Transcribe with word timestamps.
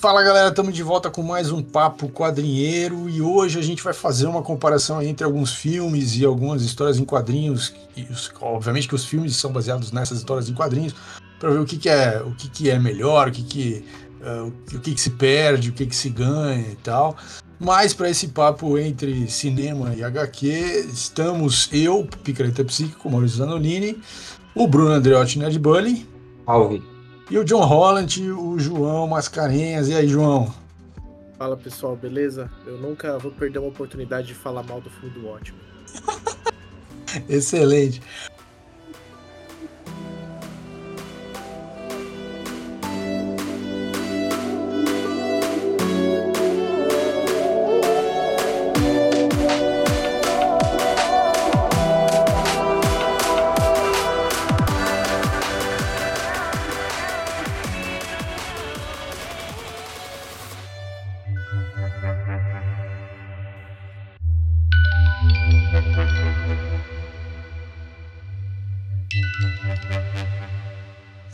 Fala 0.00 0.22
galera, 0.22 0.48
estamos 0.48 0.74
de 0.74 0.82
volta 0.82 1.10
com 1.10 1.22
mais 1.22 1.52
um 1.52 1.62
Papo 1.62 2.08
Quadrinheiro 2.08 3.06
e 3.06 3.20
hoje 3.20 3.58
a 3.58 3.62
gente 3.62 3.82
vai 3.82 3.92
fazer 3.92 4.24
uma 4.24 4.40
comparação 4.40 5.02
entre 5.02 5.26
alguns 5.26 5.54
filmes 5.54 6.16
e 6.16 6.24
algumas 6.24 6.62
histórias 6.62 6.98
em 6.98 7.04
quadrinhos. 7.04 7.74
Os, 8.10 8.32
obviamente 8.40 8.88
que 8.88 8.94
os 8.94 9.04
filmes 9.04 9.36
são 9.36 9.52
baseados 9.52 9.92
nessas 9.92 10.16
histórias 10.16 10.48
em 10.48 10.54
quadrinhos, 10.54 10.94
para 11.38 11.50
ver 11.50 11.58
o 11.58 11.66
que, 11.66 11.76
que, 11.76 11.90
é, 11.90 12.18
o 12.24 12.34
que, 12.34 12.48
que 12.48 12.70
é 12.70 12.78
melhor, 12.78 13.28
o 13.28 13.30
que, 13.30 13.42
que, 13.42 13.84
uh, 14.22 14.46
o 14.74 14.80
que, 14.80 14.94
que 14.94 15.00
se 15.02 15.10
perde, 15.10 15.68
o 15.68 15.74
que, 15.74 15.84
que 15.84 15.94
se 15.94 16.08
ganha 16.08 16.66
e 16.72 16.76
tal. 16.76 17.14
Mas 17.58 17.92
para 17.92 18.08
esse 18.08 18.28
papo 18.28 18.78
entre 18.78 19.28
cinema 19.28 19.94
e 19.94 20.02
HQ, 20.02 20.88
estamos 20.90 21.68
eu, 21.74 22.08
Picareta 22.24 22.64
Psíquico, 22.64 23.10
Maurício 23.10 23.36
Zanolini, 23.36 24.00
o 24.54 24.66
Bruno 24.66 24.92
Andreotti 24.92 25.38
Ned 25.38 25.58
Bully. 25.58 26.08
E 27.30 27.38
o 27.38 27.44
John 27.44 27.64
Holland, 27.64 28.28
o 28.32 28.58
João 28.58 29.06
Mascarenhas. 29.06 29.88
E 29.88 29.94
aí, 29.94 30.08
João? 30.08 30.52
Fala 31.38 31.56
pessoal, 31.56 31.94
beleza? 31.94 32.50
Eu 32.66 32.76
nunca 32.76 33.16
vou 33.18 33.30
perder 33.30 33.60
uma 33.60 33.68
oportunidade 33.68 34.26
de 34.26 34.34
falar 34.34 34.64
mal 34.64 34.80
do 34.80 34.90
filme 34.90 35.10
do 35.10 35.28
ótimo. 35.28 35.56
Excelente. 37.30 38.02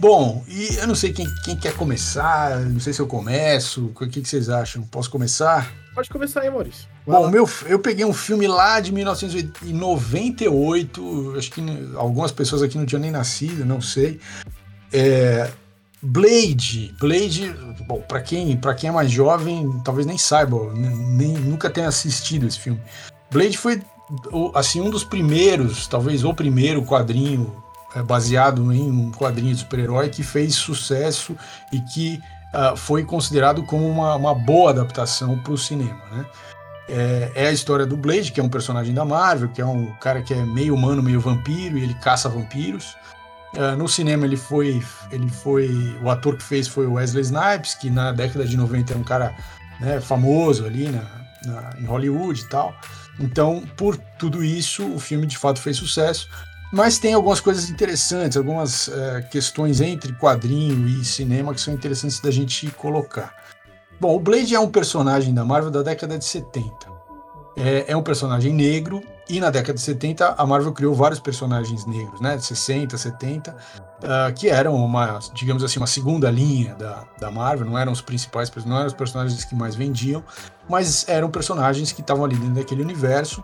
Bom, 0.06 0.44
e 0.46 0.76
eu 0.76 0.86
não 0.86 0.94
sei 0.94 1.12
quem, 1.12 1.26
quem 1.42 1.56
quer 1.56 1.74
começar, 1.74 2.60
não 2.60 2.78
sei 2.78 2.92
se 2.92 3.02
eu 3.02 3.08
começo, 3.08 3.86
o 3.86 3.92
que, 4.06 4.22
que 4.22 4.28
vocês 4.28 4.48
acham? 4.48 4.82
Posso 4.82 5.10
começar? 5.10 5.74
Pode 5.92 6.08
começar 6.08 6.42
aí, 6.42 6.50
Maurício. 6.50 6.86
Vai 7.04 7.20
Bom, 7.20 7.28
meu, 7.28 7.50
eu 7.66 7.80
peguei 7.80 8.04
um 8.04 8.12
filme 8.12 8.46
lá 8.46 8.78
de 8.78 8.92
1998, 8.92 11.34
acho 11.36 11.50
que 11.50 11.60
algumas 11.96 12.30
pessoas 12.30 12.62
aqui 12.62 12.78
não 12.78 12.86
tinham 12.86 13.00
nem 13.00 13.10
nascido, 13.10 13.64
não 13.64 13.80
sei. 13.80 14.20
É, 14.92 15.50
Blade, 16.00 16.94
Blade, 17.00 17.52
bom, 17.84 18.00
para 18.00 18.20
quem, 18.20 18.56
quem 18.78 18.88
é 18.88 18.92
mais 18.92 19.10
jovem, 19.10 19.68
talvez 19.84 20.06
nem 20.06 20.16
saiba, 20.16 20.72
nem, 20.72 21.32
nunca 21.32 21.68
tenha 21.68 21.88
assistido 21.88 22.46
esse 22.46 22.60
filme. 22.60 22.80
Blade 23.28 23.58
foi 23.58 23.82
assim 24.54 24.80
um 24.80 24.88
dos 24.88 25.02
primeiros, 25.02 25.88
talvez 25.88 26.22
o 26.22 26.32
primeiro 26.32 26.84
quadrinho 26.84 27.65
é, 27.96 28.02
baseado 28.02 28.72
em 28.72 28.90
um 28.90 29.10
quadrinho 29.10 29.54
de 29.54 29.60
super-herói 29.60 30.10
que 30.10 30.22
fez 30.22 30.54
sucesso 30.54 31.34
e 31.72 31.80
que 31.80 32.22
uh, 32.52 32.76
foi 32.76 33.02
considerado 33.04 33.62
como 33.62 33.88
uma, 33.88 34.14
uma 34.14 34.34
boa 34.34 34.70
adaptação 34.70 35.38
para 35.38 35.52
o 35.52 35.58
cinema. 35.58 35.98
Né? 36.12 36.26
É, 36.88 37.32
é, 37.34 37.48
a 37.48 37.52
história 37.52 37.86
do 37.86 37.96
Blade, 37.96 38.32
que 38.32 38.38
é 38.38 38.42
um 38.42 38.50
personagem 38.50 38.92
da 38.92 39.04
Marvel, 39.04 39.48
que 39.48 39.62
é 39.62 39.66
um 39.66 39.92
cara 39.94 40.20
que 40.20 40.34
é 40.34 40.44
meio 40.44 40.74
humano, 40.74 41.02
meio 41.02 41.20
vampiro, 41.20 41.78
e 41.78 41.82
ele 41.82 41.94
caça 41.94 42.28
vampiros. 42.28 42.94
Uh, 43.54 43.74
no 43.78 43.88
cinema 43.88 44.26
ele 44.26 44.36
foi, 44.36 44.82
ele 45.10 45.30
foi, 45.30 45.96
o 46.02 46.10
ator 46.10 46.36
que 46.36 46.42
fez 46.42 46.68
foi 46.68 46.86
o 46.86 46.94
Wesley 46.94 47.22
Snipes, 47.22 47.74
que 47.74 47.88
na 47.88 48.12
década 48.12 48.44
de 48.44 48.56
90 48.58 48.92
é 48.92 48.96
um 48.96 49.02
cara 49.02 49.34
né, 49.80 50.00
famoso 50.02 50.66
ali 50.66 50.90
na, 50.90 51.02
na, 51.46 51.70
em 51.80 51.86
Hollywood 51.86 52.42
e 52.42 52.48
tal. 52.48 52.74
Então, 53.18 53.64
por 53.74 53.96
tudo 53.96 54.44
isso, 54.44 54.86
o 54.92 54.98
filme 54.98 55.26
de 55.26 55.38
fato 55.38 55.60
fez 55.60 55.78
sucesso. 55.78 56.28
Mas 56.76 56.98
tem 56.98 57.14
algumas 57.14 57.40
coisas 57.40 57.70
interessantes, 57.70 58.36
algumas 58.36 58.90
é, 58.90 59.22
questões 59.22 59.80
entre 59.80 60.12
quadrinho 60.12 60.86
e 60.86 61.02
cinema 61.06 61.54
que 61.54 61.60
são 61.62 61.72
interessantes 61.72 62.20
da 62.20 62.30
gente 62.30 62.70
colocar. 62.72 63.34
Bom, 63.98 64.14
o 64.14 64.20
Blade 64.20 64.54
é 64.54 64.60
um 64.60 64.68
personagem 64.68 65.32
da 65.32 65.42
Marvel 65.42 65.70
da 65.70 65.82
década 65.82 66.18
de 66.18 66.26
70. 66.26 66.70
É, 67.56 67.86
é, 67.88 67.96
um 67.96 68.02
personagem 68.02 68.52
negro, 68.52 69.02
e 69.26 69.40
na 69.40 69.48
década 69.48 69.72
de 69.72 69.80
70 69.80 70.34
a 70.36 70.46
Marvel 70.46 70.70
criou 70.70 70.94
vários 70.94 71.18
personagens 71.18 71.86
negros, 71.86 72.20
né? 72.20 72.36
De 72.36 72.44
60, 72.44 72.98
70, 72.98 73.52
uh, 73.52 74.34
que 74.34 74.50
eram 74.50 74.74
uma, 74.74 75.18
digamos 75.32 75.64
assim, 75.64 75.80
uma 75.80 75.86
segunda 75.86 76.30
linha 76.30 76.74
da, 76.74 77.04
da 77.18 77.30
Marvel, 77.30 77.64
não 77.64 77.78
eram 77.78 77.90
os 77.90 78.02
principais, 78.02 78.52
não 78.66 78.76
eram 78.76 78.88
os 78.88 78.92
personagens 78.92 79.42
que 79.46 79.54
mais 79.54 79.74
vendiam, 79.74 80.22
mas 80.68 81.08
eram 81.08 81.30
personagens 81.30 81.90
que 81.90 82.02
estavam 82.02 82.26
ali 82.26 82.36
dentro 82.36 82.56
daquele 82.56 82.82
universo. 82.82 83.42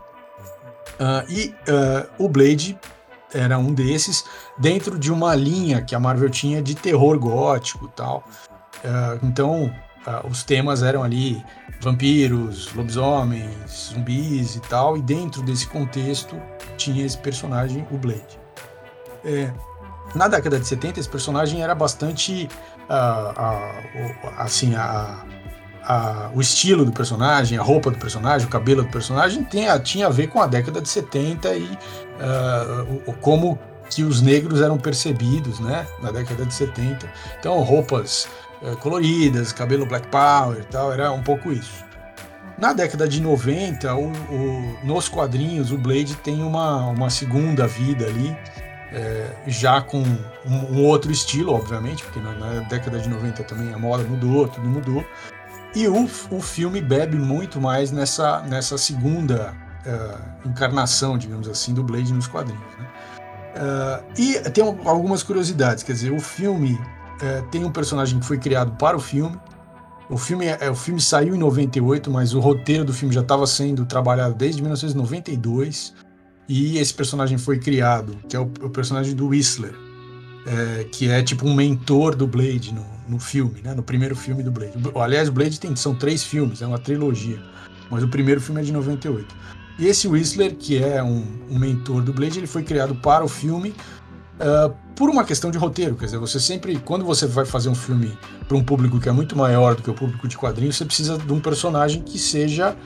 Uh, 1.00 1.24
e 1.30 1.54
uh, 1.70 2.06
o 2.22 2.28
Blade 2.28 2.78
era 3.34 3.58
um 3.58 3.72
desses, 3.72 4.24
dentro 4.58 4.98
de 4.98 5.12
uma 5.12 5.34
linha 5.34 5.80
que 5.82 5.94
a 5.94 6.00
Marvel 6.00 6.30
tinha 6.30 6.62
de 6.62 6.74
terror 6.74 7.18
gótico 7.18 7.88
tal. 7.88 8.24
Uh, 8.84 9.26
então, 9.26 9.74
uh, 10.06 10.26
os 10.28 10.42
temas 10.42 10.82
eram 10.82 11.02
ali 11.02 11.42
vampiros, 11.80 12.72
lobisomens, 12.74 13.92
zumbis 13.92 14.56
e 14.56 14.60
tal, 14.60 14.96
e 14.96 15.02
dentro 15.02 15.42
desse 15.42 15.66
contexto 15.66 16.40
tinha 16.76 17.04
esse 17.04 17.18
personagem, 17.18 17.86
o 17.90 17.98
Blade. 17.98 18.40
É, 19.24 19.52
na 20.14 20.28
década 20.28 20.58
de 20.58 20.66
70, 20.66 21.00
esse 21.00 21.08
personagem 21.08 21.62
era 21.62 21.74
bastante. 21.74 22.48
Uh, 22.84 24.28
assim, 24.36 24.74
a, 24.74 25.24
a, 25.84 26.30
o 26.34 26.40
estilo 26.40 26.84
do 26.84 26.92
personagem, 26.92 27.58
a 27.58 27.62
roupa 27.62 27.90
do 27.90 27.98
personagem, 27.98 28.46
o 28.46 28.50
cabelo 28.50 28.82
do 28.82 28.88
personagem 28.88 29.44
tinha, 29.44 29.78
tinha 29.78 30.06
a 30.06 30.10
ver 30.10 30.28
com 30.28 30.40
a 30.40 30.46
década 30.46 30.80
de 30.80 30.88
70 30.88 31.54
e 31.56 31.64
uh, 31.64 33.02
o, 33.06 33.12
como 33.14 33.58
que 33.90 34.02
os 34.02 34.22
negros 34.22 34.60
eram 34.60 34.78
percebidos 34.78 35.60
né, 35.60 35.86
na 36.00 36.10
década 36.10 36.46
de 36.46 36.54
70. 36.54 37.06
Então, 37.38 37.60
roupas 37.60 38.28
uh, 38.62 38.76
coloridas, 38.78 39.52
cabelo 39.52 39.84
black 39.84 40.08
power 40.08 40.58
e 40.60 40.64
tal, 40.64 40.92
era 40.92 41.12
um 41.12 41.22
pouco 41.22 41.52
isso. 41.52 41.84
Na 42.58 42.72
década 42.72 43.08
de 43.08 43.20
90, 43.20 43.94
o, 43.94 44.06
o, 44.06 44.78
nos 44.84 45.08
quadrinhos, 45.08 45.72
o 45.72 45.78
Blade 45.78 46.14
tem 46.16 46.42
uma, 46.42 46.86
uma 46.86 47.10
segunda 47.10 47.66
vida 47.66 48.06
ali, 48.06 48.36
é, 48.92 49.30
já 49.46 49.80
com 49.80 49.98
um, 49.98 50.76
um, 50.76 50.84
outro 50.84 51.10
estilo, 51.10 51.54
obviamente, 51.54 52.04
porque 52.04 52.20
na, 52.20 52.32
na, 52.34 52.60
década 52.60 52.98
de 52.98 53.08
90 53.08 53.42
também 53.44 53.72
a 53.72 53.78
moda 53.78 54.04
mudou, 54.04 54.46
tudo 54.46 54.68
mudou. 54.68 55.04
E 55.74 55.88
o, 55.88 56.04
o 56.30 56.40
filme 56.40 56.80
bebe 56.80 57.16
muito 57.16 57.60
mais 57.60 57.90
nessa, 57.90 58.42
nessa 58.42 58.76
segunda 58.76 59.54
uh, 59.86 60.48
encarnação, 60.48 61.16
digamos 61.16 61.48
assim, 61.48 61.72
do 61.72 61.82
Blade 61.82 62.12
nos 62.12 62.26
quadrinhos. 62.26 62.62
Né? 62.78 62.86
Uh, 63.56 64.20
e 64.20 64.50
tem 64.50 64.64
algumas 64.64 65.22
curiosidades, 65.22 65.82
quer 65.82 65.92
dizer, 65.92 66.12
o 66.12 66.20
filme 66.20 66.74
uh, 66.74 67.46
tem 67.50 67.64
um 67.64 67.70
personagem 67.70 68.18
que 68.18 68.26
foi 68.26 68.38
criado 68.38 68.72
para 68.72 68.96
o 68.96 69.00
filme. 69.00 69.38
O 70.10 70.18
filme, 70.18 70.46
é, 70.46 70.70
o 70.70 70.74
filme 70.74 71.00
saiu 71.00 71.34
em 71.34 71.38
98, 71.38 72.10
mas 72.10 72.34
o 72.34 72.40
roteiro 72.40 72.84
do 72.84 72.92
filme 72.92 73.14
já 73.14 73.22
estava 73.22 73.46
sendo 73.46 73.86
trabalhado 73.86 74.34
desde 74.34 74.60
1992. 74.60 75.94
E 76.46 76.76
esse 76.76 76.92
personagem 76.92 77.38
foi 77.38 77.58
criado, 77.58 78.18
que 78.28 78.36
é 78.36 78.40
o, 78.40 78.42
o 78.42 78.68
personagem 78.68 79.14
do 79.14 79.28
Whistler, 79.28 79.74
é, 80.46 80.84
que 80.84 81.08
é 81.08 81.22
tipo 81.22 81.46
um 81.46 81.54
mentor 81.54 82.14
do 82.14 82.26
Blade 82.26 82.74
no, 82.74 82.84
no 83.08 83.18
filme, 83.18 83.60
né? 83.62 83.74
No 83.74 83.82
primeiro 83.82 84.14
filme 84.14 84.42
do 84.42 84.50
Blade. 84.50 84.72
Aliás, 84.94 85.28
o 85.28 85.32
Blade 85.32 85.58
tem, 85.58 85.74
são 85.76 85.94
três 85.94 86.22
filmes, 86.22 86.62
é 86.62 86.66
uma 86.66 86.78
trilogia. 86.78 87.40
Mas 87.90 88.02
o 88.02 88.08
primeiro 88.08 88.40
filme 88.40 88.60
é 88.60 88.64
de 88.64 88.72
98. 88.72 89.34
E 89.78 89.86
esse 89.86 90.06
Whistler, 90.06 90.54
que 90.54 90.82
é 90.82 91.02
um, 91.02 91.24
um 91.50 91.58
mentor 91.58 92.02
do 92.02 92.12
Blade, 92.12 92.38
ele 92.38 92.46
foi 92.46 92.62
criado 92.62 92.94
para 92.94 93.24
o 93.24 93.28
filme 93.28 93.74
uh, 94.38 94.74
por 94.94 95.10
uma 95.10 95.24
questão 95.24 95.50
de 95.50 95.58
roteiro. 95.58 95.96
Quer 95.96 96.06
dizer, 96.06 96.18
você 96.18 96.38
sempre, 96.38 96.78
quando 96.78 97.04
você 97.04 97.26
vai 97.26 97.44
fazer 97.44 97.68
um 97.68 97.74
filme 97.74 98.16
para 98.46 98.56
um 98.56 98.62
público 98.62 99.00
que 99.00 99.08
é 99.08 99.12
muito 99.12 99.36
maior 99.36 99.74
do 99.74 99.82
que 99.82 99.90
o 99.90 99.94
público 99.94 100.28
de 100.28 100.36
quadrinhos, 100.36 100.76
você 100.76 100.84
precisa 100.84 101.18
de 101.18 101.32
um 101.32 101.40
personagem 101.40 102.02
que 102.02 102.18
seja 102.18 102.76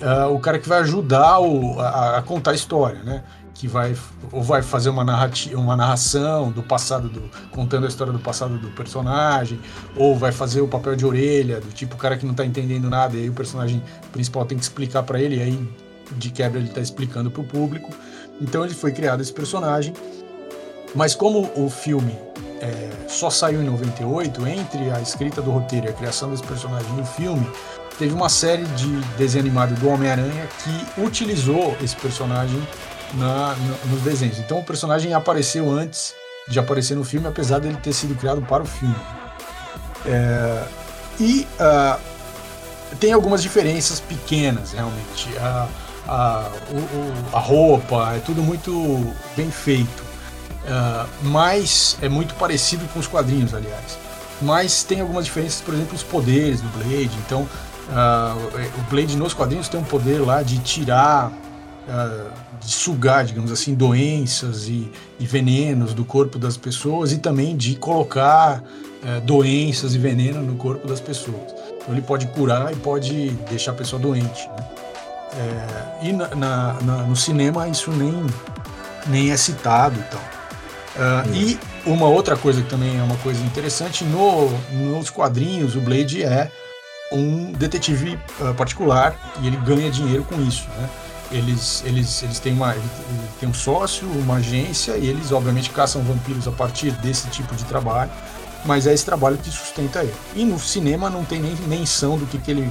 uh, 0.00 0.32
o 0.32 0.38
cara 0.38 0.58
que 0.58 0.68
vai 0.68 0.80
ajudar 0.80 1.40
o, 1.40 1.80
a, 1.80 2.18
a, 2.18 2.22
contar 2.22 2.52
a 2.52 2.54
história, 2.54 3.02
né? 3.02 3.24
Que 3.64 3.68
vai 3.68 3.96
ou 4.30 4.42
vai 4.42 4.60
fazer 4.60 4.90
uma 4.90 5.02
narrativa, 5.02 5.58
uma 5.58 5.74
narração 5.74 6.50
do 6.50 6.62
passado 6.62 7.08
do 7.08 7.22
contando 7.50 7.86
a 7.86 7.88
história 7.88 8.12
do 8.12 8.18
passado 8.18 8.58
do 8.58 8.68
personagem, 8.68 9.58
ou 9.96 10.14
vai 10.14 10.32
fazer 10.32 10.60
o 10.60 10.68
papel 10.68 10.94
de 10.94 11.06
orelha 11.06 11.62
do 11.62 11.72
tipo 11.72 11.94
o 11.94 11.98
cara 11.98 12.18
que 12.18 12.26
não 12.26 12.32
está 12.32 12.44
entendendo 12.44 12.90
nada 12.90 13.16
e 13.16 13.20
aí 13.22 13.30
o 13.30 13.32
personagem 13.32 13.82
principal 14.12 14.44
tem 14.44 14.58
que 14.58 14.64
explicar 14.64 15.02
para 15.02 15.18
ele 15.18 15.36
e 15.36 15.42
aí 15.42 15.68
de 16.12 16.30
quebra 16.30 16.60
ele 16.60 16.68
está 16.68 16.82
explicando 16.82 17.30
para 17.30 17.40
o 17.40 17.44
público. 17.44 17.90
Então 18.38 18.62
ele 18.62 18.74
foi 18.74 18.92
criado 18.92 19.22
esse 19.22 19.32
personagem, 19.32 19.94
mas 20.94 21.14
como 21.14 21.50
o 21.56 21.70
filme 21.70 22.14
é, 22.60 22.90
só 23.08 23.30
saiu 23.30 23.62
em 23.62 23.64
98, 23.64 24.46
entre 24.46 24.90
a 24.90 25.00
escrita 25.00 25.40
do 25.40 25.50
roteiro 25.50 25.86
e 25.86 25.88
a 25.88 25.92
criação 25.94 26.30
desse 26.30 26.42
personagem 26.42 26.92
no 26.92 27.06
filme, 27.06 27.46
teve 27.98 28.12
uma 28.12 28.28
série 28.28 28.64
de 28.76 28.88
desenho 29.16 29.44
animado 29.44 29.74
do 29.80 29.88
Homem-Aranha 29.88 30.46
que 30.62 31.00
utilizou 31.00 31.74
esse 31.82 31.96
personagem 31.96 32.60
na, 33.18 33.54
no, 33.54 33.92
nos 33.92 34.02
desenhos. 34.02 34.38
Então 34.38 34.58
o 34.58 34.64
personagem 34.64 35.14
apareceu 35.14 35.70
antes 35.70 36.14
de 36.48 36.58
aparecer 36.58 36.94
no 36.94 37.04
filme, 37.04 37.26
apesar 37.26 37.58
dele 37.58 37.78
ter 37.82 37.92
sido 37.92 38.14
criado 38.14 38.42
para 38.42 38.62
o 38.62 38.66
filme. 38.66 38.96
É, 40.06 40.64
E 41.20 41.46
uh, 41.60 41.98
tem 42.98 43.12
algumas 43.12 43.42
diferenças 43.42 44.00
pequenas, 44.00 44.72
realmente. 44.72 45.28
A, 45.38 45.68
a, 46.06 46.50
o, 46.70 47.36
a 47.36 47.40
roupa, 47.40 48.14
é 48.14 48.18
tudo 48.18 48.42
muito 48.42 49.14
bem 49.36 49.50
feito. 49.50 50.02
Uh, 50.64 51.08
mas 51.22 51.96
é 52.00 52.08
muito 52.08 52.34
parecido 52.34 52.86
com 52.88 52.98
os 52.98 53.06
quadrinhos, 53.06 53.54
aliás. 53.54 53.98
Mas 54.42 54.82
tem 54.82 55.00
algumas 55.00 55.24
diferenças, 55.24 55.60
por 55.60 55.74
exemplo, 55.74 55.94
os 55.94 56.02
poderes 56.02 56.60
do 56.60 56.68
Blade. 56.70 57.16
Então, 57.26 57.42
uh, 57.42 58.78
o 58.78 58.90
Blade 58.90 59.16
nos 59.16 59.32
quadrinhos 59.32 59.68
tem 59.68 59.78
um 59.78 59.84
poder 59.84 60.20
lá 60.20 60.42
de 60.42 60.58
tirar, 60.58 61.30
de 62.64 62.72
sugar, 62.72 63.24
digamos 63.24 63.52
assim, 63.52 63.74
doenças 63.74 64.68
e, 64.68 64.90
e, 65.18 65.26
venenos 65.26 65.92
do 65.92 66.04
corpo 66.04 66.38
das 66.38 66.56
pessoas 66.56 67.12
e 67.12 67.18
também 67.18 67.56
de 67.56 67.76
colocar 67.76 68.62
doenças 69.26 69.94
e 69.94 69.98
veneno 69.98 70.40
no 70.40 70.54
corpo 70.54 70.88
das 70.88 70.98
pessoas. 70.98 71.52
Então, 71.76 71.92
ele 71.94 72.00
pode 72.00 72.26
curar 72.28 72.72
e 72.72 72.76
pode 72.76 73.28
deixar 73.50 73.72
a 73.72 73.74
pessoa 73.74 74.00
doente. 74.00 74.48
Né? 74.48 74.66
É, 75.36 76.06
e 76.06 76.12
na, 76.12 76.28
na, 76.34 76.72
na, 76.80 76.96
no 77.02 77.16
cinema 77.16 77.68
isso 77.68 77.90
nem, 77.90 78.14
nem 79.06 79.30
é 79.30 79.36
citado 79.36 79.98
e 79.98 80.02
tal. 80.04 80.20
Uh, 80.94 81.34
e 81.34 81.58
uma 81.84 82.06
outra 82.06 82.36
coisa 82.36 82.62
que 82.62 82.70
também 82.70 82.98
é 82.98 83.02
uma 83.02 83.16
coisa 83.16 83.42
interessante, 83.42 84.04
no, 84.04 84.48
nos 84.70 85.10
quadrinhos 85.10 85.74
o 85.74 85.80
Blade 85.80 86.22
é 86.22 86.50
um 87.10 87.50
detetive 87.50 88.16
uh, 88.40 88.54
particular 88.54 89.34
e 89.42 89.48
ele 89.48 89.56
ganha 89.56 89.90
dinheiro 89.90 90.22
com 90.22 90.40
isso, 90.40 90.68
né? 90.78 90.88
Eles, 91.34 91.82
eles, 91.84 92.22
eles 92.22 92.38
têm, 92.38 92.52
uma, 92.52 92.76
tem 93.40 93.48
um 93.48 93.52
sócio, 93.52 94.06
uma 94.08 94.36
agência 94.36 94.96
e 94.96 95.08
eles 95.08 95.32
obviamente 95.32 95.68
caçam 95.70 96.00
vampiros 96.00 96.46
a 96.46 96.52
partir 96.52 96.92
desse 96.92 97.28
tipo 97.28 97.56
de 97.56 97.64
trabalho, 97.64 98.10
mas 98.64 98.86
é 98.86 98.94
esse 98.94 99.04
trabalho 99.04 99.36
que 99.36 99.50
sustenta 99.50 100.04
ele. 100.04 100.14
E 100.36 100.44
no 100.44 100.60
cinema 100.60 101.10
não 101.10 101.24
tem 101.24 101.40
nem 101.40 101.56
menção 101.66 102.16
do 102.16 102.24
que, 102.24 102.38
que 102.38 102.52
ele, 102.52 102.70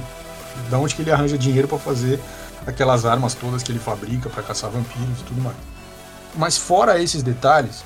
da 0.70 0.78
onde 0.78 0.94
que 0.94 1.02
ele 1.02 1.10
arranja 1.10 1.36
dinheiro 1.36 1.68
para 1.68 1.78
fazer 1.78 2.18
aquelas 2.66 3.04
armas 3.04 3.34
todas 3.34 3.62
que 3.62 3.70
ele 3.70 3.78
fabrica 3.78 4.30
para 4.30 4.42
caçar 4.42 4.70
vampiros 4.70 5.20
e 5.20 5.24
tudo 5.24 5.42
mais. 5.42 5.56
Mas 6.34 6.56
fora 6.56 6.98
esses 7.02 7.22
detalhes, 7.22 7.84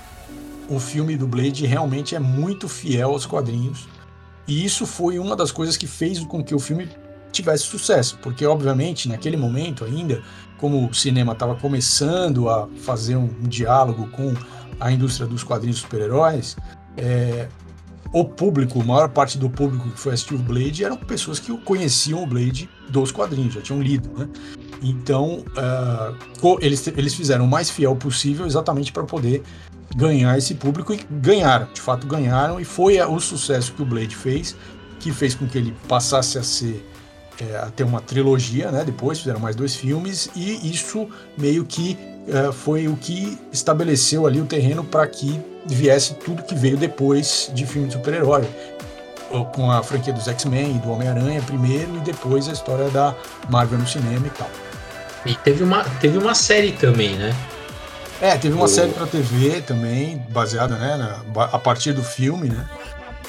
o 0.69 0.79
filme 0.79 1.17
do 1.17 1.27
Blade 1.27 1.67
realmente 1.67 2.15
é 2.15 2.21
muito 2.21 2.69
fiel 2.69 3.11
aos 3.11 3.27
quadrinhos. 3.27 3.89
E 4.47 4.65
isso 4.65 4.87
foi 4.87 5.19
uma 5.19 5.35
das 5.35 5.51
coisas 5.51 5.77
que 5.77 5.89
fez 5.89 6.21
com 6.21 6.43
que 6.43 6.55
o 6.55 6.59
filme 6.61 6.89
tivesse 7.33 7.65
sucesso, 7.65 8.19
porque 8.23 8.45
obviamente 8.47 9.09
naquele 9.09 9.37
momento 9.37 9.85
ainda, 9.85 10.23
como 10.57 10.89
o 10.89 10.95
cinema 10.95 11.33
estava 11.33 11.55
começando 11.55 12.49
a 12.49 12.69
fazer 12.83 13.17
um, 13.17 13.29
diálogo 13.43 14.09
com 14.09 14.35
a 14.81 14.91
indústria 14.91 15.27
dos 15.27 15.43
quadrinhos 15.43 15.79
super-heróis, 15.79 16.57
é, 16.97 17.49
o 18.13 18.25
público, 18.25 18.81
a 18.81 18.85
maior 18.85 19.09
parte 19.09 19.37
do 19.37 19.51
público 19.51 19.91
que 19.91 20.01
foi 20.01 20.15
assistir 20.15 20.35
o 20.35 20.39
Blade 20.39 20.85
eram 20.85 20.97
pessoas 20.97 21.39
que 21.39 21.57
conheciam 21.59 22.23
o 22.23 22.27
Blade 22.27 22.69
dos 22.89 23.13
quadrinhos, 23.13 23.55
já 23.55 23.61
tinham 23.61 23.83
lido, 23.83 24.09
né? 24.19 24.29
Então, 24.83 25.45
uh, 25.57 26.59
eles, 26.61 26.87
eles 26.87 27.15
fizeram 27.15 27.45
o 27.45 27.49
mais 27.49 27.69
fiel 27.69 27.95
possível 27.97 28.47
exatamente 28.47 28.93
para 28.93 29.03
poder 29.03 29.43
ganhar 29.97 30.37
esse 30.39 30.55
público 30.55 30.93
e 30.95 31.01
ganharam, 31.11 31.69
de 31.73 31.81
fato 31.81 32.07
ganharam, 32.07 32.61
e 32.61 32.65
foi 32.65 33.01
o 33.01 33.19
sucesso 33.21 33.73
que 33.73 33.83
o 33.83 33.87
Blade 33.87 34.15
fez, 34.15 34.57
que 35.01 35.13
fez 35.13 35.35
com 35.35 35.47
que 35.47 35.59
ele 35.59 35.75
passasse 35.89 36.39
a 36.39 36.43
ser 36.43 36.89
é, 37.41 37.57
a 37.57 37.71
ter 37.71 37.85
uma 37.85 38.01
trilogia, 38.01 38.71
né? 38.71 38.85
Depois 38.85 39.19
fizeram 39.19 39.41
mais 39.41 39.55
dois 39.55 39.75
filmes 39.75 40.29
e 40.35 40.71
isso 40.71 41.09
meio 41.37 41.65
que 41.65 41.97
é, 42.29 42.53
foi 42.53 42.89
o 42.89 42.97
que 42.97 43.39
estabeleceu 43.53 44.27
ali 44.27 44.41
o 44.41 44.45
terreno 44.45 44.85
para 44.85 45.07
que 45.07 45.41
viesse 45.67 46.15
tudo 46.15 46.43
que 46.43 46.55
veio 46.55 46.77
depois 46.77 47.51
de 47.55 47.67
filme 47.67 47.89
de 47.89 47.95
super-herói, 47.95 48.49
com 49.55 49.71
a 49.71 49.83
franquia 49.83 50.13
dos 50.13 50.27
X-Men 50.27 50.77
e 50.77 50.79
do 50.79 50.91
Homem-Aranha 50.91 51.43
primeiro 51.43 51.97
e 51.97 52.01
depois 52.01 52.49
a 52.49 52.53
história 52.53 52.89
da 52.91 53.15
Marvel 53.49 53.79
no 53.79 53.87
cinema 53.87 54.27
e 54.27 54.31
tal. 54.31 54.51
E 55.27 55.35
teve 55.35 55.63
uma, 55.63 55.85
teve 56.01 56.17
uma 56.19 56.35
série 56.35 56.73
também, 56.73 57.17
né? 57.17 57.35
É, 58.21 58.37
teve 58.37 58.55
uma 58.55 58.65
o... 58.65 58.69
série 58.69 58.93
pra 58.93 59.07
TV 59.07 59.61
também, 59.61 60.25
baseada, 60.31 60.77
né, 60.77 60.97
na, 60.97 61.45
a 61.45 61.59
partir 61.59 61.93
do 61.93 62.03
filme, 62.03 62.49
né? 62.49 62.67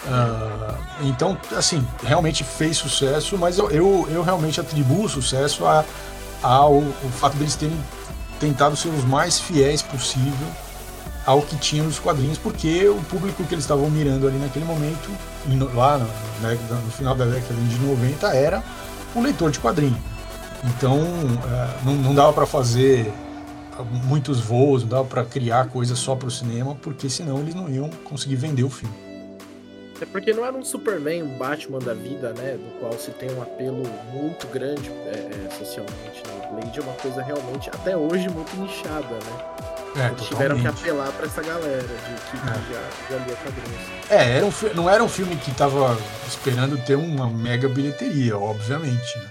Uh, 0.06 0.78
então, 1.02 1.38
assim, 1.56 1.86
realmente 2.04 2.44
fez 2.44 2.78
sucesso, 2.78 3.38
mas 3.38 3.58
eu, 3.58 3.70
eu, 3.70 4.08
eu 4.10 4.24
realmente 4.24 4.60
atribuo 4.60 5.06
o 5.06 5.10
sucesso 5.10 5.66
a, 5.66 5.84
ao 6.42 6.78
o 6.78 7.12
fato 7.20 7.36
deles 7.36 7.56
terem 7.56 7.78
tentado 8.40 8.76
ser 8.76 8.88
os 8.88 9.04
mais 9.04 9.40
fiéis 9.40 9.82
possível 9.82 10.48
ao 11.26 11.42
que 11.42 11.56
tinha 11.58 11.84
nos 11.84 12.00
quadrinhos, 12.00 12.38
porque 12.38 12.88
o 12.88 13.02
público 13.04 13.44
que 13.44 13.54
eles 13.54 13.66
estavam 13.66 13.90
mirando 13.90 14.28
ali 14.28 14.38
naquele 14.40 14.66
momento, 14.66 15.12
lá 15.76 15.98
no, 15.98 16.06
né, 16.42 16.58
no 16.70 16.92
final 16.92 17.14
da 17.14 17.26
década 17.26 17.54
de 17.54 17.78
90, 17.80 18.28
era 18.30 18.64
o 19.14 19.22
leitor 19.22 19.52
de 19.52 19.60
quadrinhos. 19.60 20.00
Então, 20.64 20.98
uh, 20.98 21.86
não, 21.86 21.94
não 21.94 22.16
dava 22.16 22.34
para 22.34 22.46
fazer 22.46 23.14
muitos 24.06 24.40
voos, 24.40 24.82
não 24.82 24.90
dava 24.90 25.06
para 25.06 25.26
criar 25.26 25.68
coisa 25.68 25.96
só 25.96 26.16
para 26.16 26.28
o 26.28 26.32
cinema, 26.32 26.76
porque 26.76 27.10
senão 27.10 27.40
eles 27.40 27.54
não 27.54 27.70
iam 27.70 27.90
conseguir 28.06 28.36
vender 28.36 28.64
o 28.64 28.70
filme. 28.70 29.09
É 30.02 30.06
porque 30.06 30.34
não 30.34 30.46
era 30.46 30.56
um 30.56 30.64
Superman, 30.64 31.24
um 31.24 31.38
Batman 31.38 31.80
da 31.80 31.94
vida, 31.94 32.34
né? 32.38 32.54
Do 32.54 32.80
qual 32.80 32.94
se 32.94 33.12
tem 33.12 33.30
um 33.32 33.42
apelo 33.42 33.84
muito 34.14 34.48
grande 34.48 34.90
é, 35.06 35.48
é, 35.48 35.50
socialmente. 35.58 36.24
Né? 36.26 36.50
O 36.50 36.56
Blade 36.56 36.80
é 36.80 36.82
uma 36.82 36.94
coisa 36.94 37.22
realmente, 37.22 37.70
até 37.70 37.98
hoje, 37.98 38.30
muito 38.30 38.56
nichada, 38.56 39.08
né? 39.10 39.70
É, 39.96 40.08
Eles 40.08 40.28
tiveram 40.28 40.60
que 40.60 40.68
apelar 40.68 41.12
para 41.12 41.26
essa 41.26 41.42
galera 41.42 41.82
de 41.82 41.88
que 41.88 42.38
é. 42.38 42.74
já, 42.74 43.18
já 43.18 43.26
lia 43.26 43.36
quadrinhos. 43.36 43.82
É, 44.10 44.38
era 44.38 44.46
um, 44.46 44.52
não 44.76 44.90
era 44.90 45.04
um 45.04 45.10
filme 45.10 45.36
que 45.36 45.52
tava 45.52 45.98
esperando 46.28 46.78
ter 46.86 46.96
uma 46.96 47.28
mega 47.28 47.68
bilheteria, 47.68 48.38
obviamente, 48.38 49.18
né? 49.18 49.26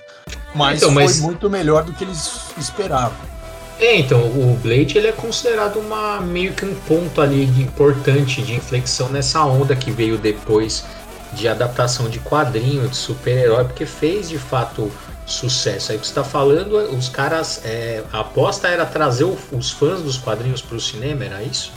Mas 0.54 0.82
então, 0.82 0.92
foi 0.92 1.14
muito 1.20 1.48
melhor 1.48 1.84
do 1.84 1.92
que 1.92 2.04
eles 2.04 2.50
esperavam. 2.58 3.37
É, 3.80 3.96
então, 3.96 4.20
o 4.20 4.58
Blade 4.60 4.98
ele 4.98 5.06
é 5.06 5.12
considerado 5.12 5.78
uma 5.78 6.20
meio 6.20 6.52
que 6.52 6.64
um 6.64 6.74
ponto 6.74 7.20
ali 7.20 7.46
de, 7.46 7.62
importante 7.62 8.42
de 8.42 8.54
inflexão 8.54 9.08
nessa 9.08 9.44
onda 9.44 9.76
que 9.76 9.90
veio 9.92 10.18
depois 10.18 10.84
de 11.32 11.46
adaptação 11.46 12.08
de 12.08 12.18
quadrinho, 12.18 12.88
de 12.88 12.96
super-herói, 12.96 13.64
porque 13.64 13.86
fez 13.86 14.28
de 14.28 14.38
fato 14.38 14.90
sucesso. 15.24 15.92
Aí 15.92 15.98
que 15.98 16.04
você 16.04 16.10
está 16.10 16.24
falando, 16.24 16.76
os 16.76 17.08
caras. 17.08 17.64
É, 17.64 18.02
a 18.12 18.20
aposta 18.20 18.66
era 18.66 18.84
trazer 18.84 19.24
o, 19.24 19.38
os 19.52 19.70
fãs 19.70 20.02
dos 20.02 20.18
quadrinhos 20.18 20.60
para 20.60 20.76
o 20.76 20.80
cinema, 20.80 21.24
era 21.24 21.42
isso? 21.42 21.72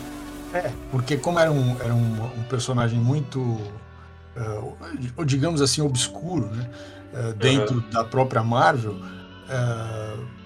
É, 0.53 0.71
porque 0.89 1.17
como 1.17 1.37
era 1.39 1.51
um, 1.51 1.77
era 1.79 1.93
um, 1.93 2.23
um 2.23 2.43
personagem 2.49 2.99
muito, 2.99 3.39
uh, 3.39 5.25
digamos 5.25 5.61
assim, 5.61 5.81
obscuro, 5.81 6.47
né? 6.47 6.67
Uh, 7.13 7.33
dentro 7.33 7.75
uhum. 7.75 7.89
da 7.91 8.03
própria 8.03 8.41
Marvel. 8.41 8.93
Uh, 8.93 10.40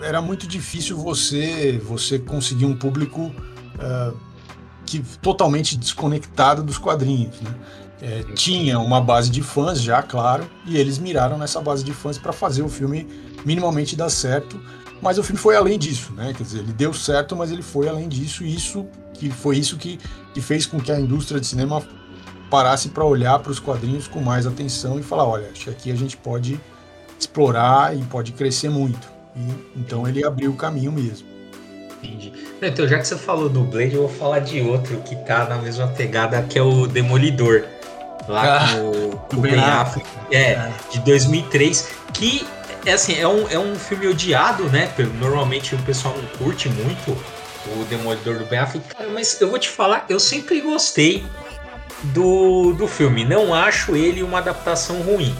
era 0.00 0.20
muito 0.20 0.46
difícil 0.46 0.96
você 0.96 1.80
você 1.84 2.18
conseguir 2.18 2.66
um 2.66 2.76
público 2.76 3.22
uh, 3.24 4.16
que 4.84 5.00
totalmente 5.20 5.76
desconectado 5.76 6.62
dos 6.62 6.78
quadrinhos, 6.78 7.40
né? 7.40 7.54
É, 8.00 8.22
tinha 8.34 8.78
uma 8.78 9.00
base 9.00 9.30
de 9.30 9.42
fãs 9.42 9.80
já, 9.80 10.02
claro, 10.02 10.48
e 10.66 10.76
eles 10.76 10.98
miraram 10.98 11.38
nessa 11.38 11.62
base 11.62 11.82
de 11.82 11.92
fãs 11.94 12.18
para 12.18 12.30
fazer 12.30 12.62
o 12.62 12.68
filme 12.68 13.08
minimamente 13.42 13.96
dar 13.96 14.10
certo. 14.10 14.60
Mas 15.00 15.16
o 15.16 15.22
filme 15.22 15.40
foi 15.40 15.56
além 15.56 15.78
disso, 15.78 16.12
né? 16.12 16.34
Quer 16.36 16.42
dizer, 16.42 16.58
ele 16.58 16.72
deu 16.72 16.92
certo, 16.92 17.34
mas 17.34 17.50
ele 17.50 17.62
foi 17.62 17.88
além 17.88 18.08
disso, 18.08 18.44
e 18.44 18.54
isso 18.54 18.86
que 19.14 19.30
foi 19.30 19.56
isso 19.56 19.78
que, 19.78 19.98
que 20.34 20.40
fez 20.42 20.66
com 20.66 20.78
que 20.78 20.92
a 20.92 21.00
indústria 21.00 21.40
de 21.40 21.46
cinema 21.46 21.82
parasse 22.50 22.90
para 22.90 23.04
olhar 23.04 23.38
para 23.38 23.50
os 23.50 23.58
quadrinhos 23.58 24.06
com 24.06 24.20
mais 24.20 24.46
atenção 24.46 24.98
e 24.98 25.02
falar, 25.02 25.24
olha, 25.24 25.48
acho 25.50 25.64
que 25.64 25.70
aqui 25.70 25.90
a 25.90 25.96
gente 25.96 26.16
pode 26.16 26.60
explorar 27.18 27.96
e 27.96 28.02
pode 28.04 28.32
crescer 28.32 28.68
muito. 28.68 29.15
E, 29.36 29.78
então 29.78 30.08
ele 30.08 30.24
abriu 30.24 30.50
o 30.50 30.56
caminho 30.56 30.90
mesmo. 30.90 31.36
Entendi. 32.02 32.32
Então, 32.62 32.86
já 32.88 32.98
que 32.98 33.06
você 33.06 33.16
falou 33.16 33.48
do 33.48 33.62
Blade, 33.62 33.94
eu 33.94 34.02
vou 34.02 34.10
falar 34.10 34.40
de 34.40 34.60
outro 34.60 34.96
que 35.02 35.16
tá 35.16 35.44
na 35.44 35.56
mesma 35.56 35.88
pegada, 35.88 36.42
que 36.42 36.58
é 36.58 36.62
o 36.62 36.86
Demolidor. 36.86 37.64
Lá 38.28 38.64
ah, 38.64 38.68
com 39.30 39.36
o 39.36 39.40
Ben 39.40 39.58
Affleck. 39.58 40.06
É, 40.30 40.52
é, 40.52 40.72
de 40.90 41.00
2003. 41.00 41.88
Que, 42.12 42.46
é 42.84 42.92
assim, 42.92 43.18
é 43.18 43.28
um, 43.28 43.48
é 43.48 43.58
um 43.58 43.76
filme 43.76 44.08
odiado, 44.08 44.64
né? 44.64 44.90
Normalmente 45.20 45.74
o 45.74 45.78
pessoal 45.78 46.16
não 46.16 46.26
curte 46.38 46.68
muito 46.68 47.16
o 47.66 47.84
Demolidor 47.84 48.38
do 48.38 48.44
Ben 48.46 48.58
Affleck. 48.58 48.88
Cara, 48.88 49.08
mas 49.10 49.40
eu 49.40 49.48
vou 49.48 49.58
te 49.58 49.68
falar, 49.68 50.06
eu 50.08 50.18
sempre 50.18 50.60
gostei 50.60 51.24
do, 52.02 52.72
do 52.72 52.88
filme. 52.88 53.24
Não 53.24 53.54
acho 53.54 53.94
ele 53.94 54.22
uma 54.22 54.38
adaptação 54.38 55.00
ruim. 55.02 55.36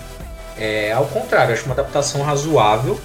É, 0.57 0.93
ao 0.93 1.07
contrário, 1.07 1.53
acho 1.53 1.65
uma 1.65 1.75
adaptação 1.75 2.23
razoável 2.23 2.99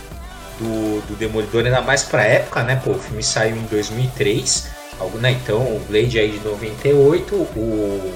do, 0.59 1.01
do 1.07 1.15
Demolidor, 1.15 1.65
ainda 1.65 1.81
mais 1.81 2.03
pra 2.03 2.23
época, 2.23 2.63
né? 2.63 2.81
Pô, 2.83 2.91
o 2.91 2.99
filme 2.99 3.23
saiu 3.23 3.55
em 3.55 3.65
2003, 3.65 4.67
algo, 4.99 5.17
né? 5.17 5.31
Então, 5.31 5.59
o 5.59 5.79
Blade 5.87 6.19
aí 6.19 6.31
de 6.31 6.39
98, 6.39 7.35
o, 7.35 8.13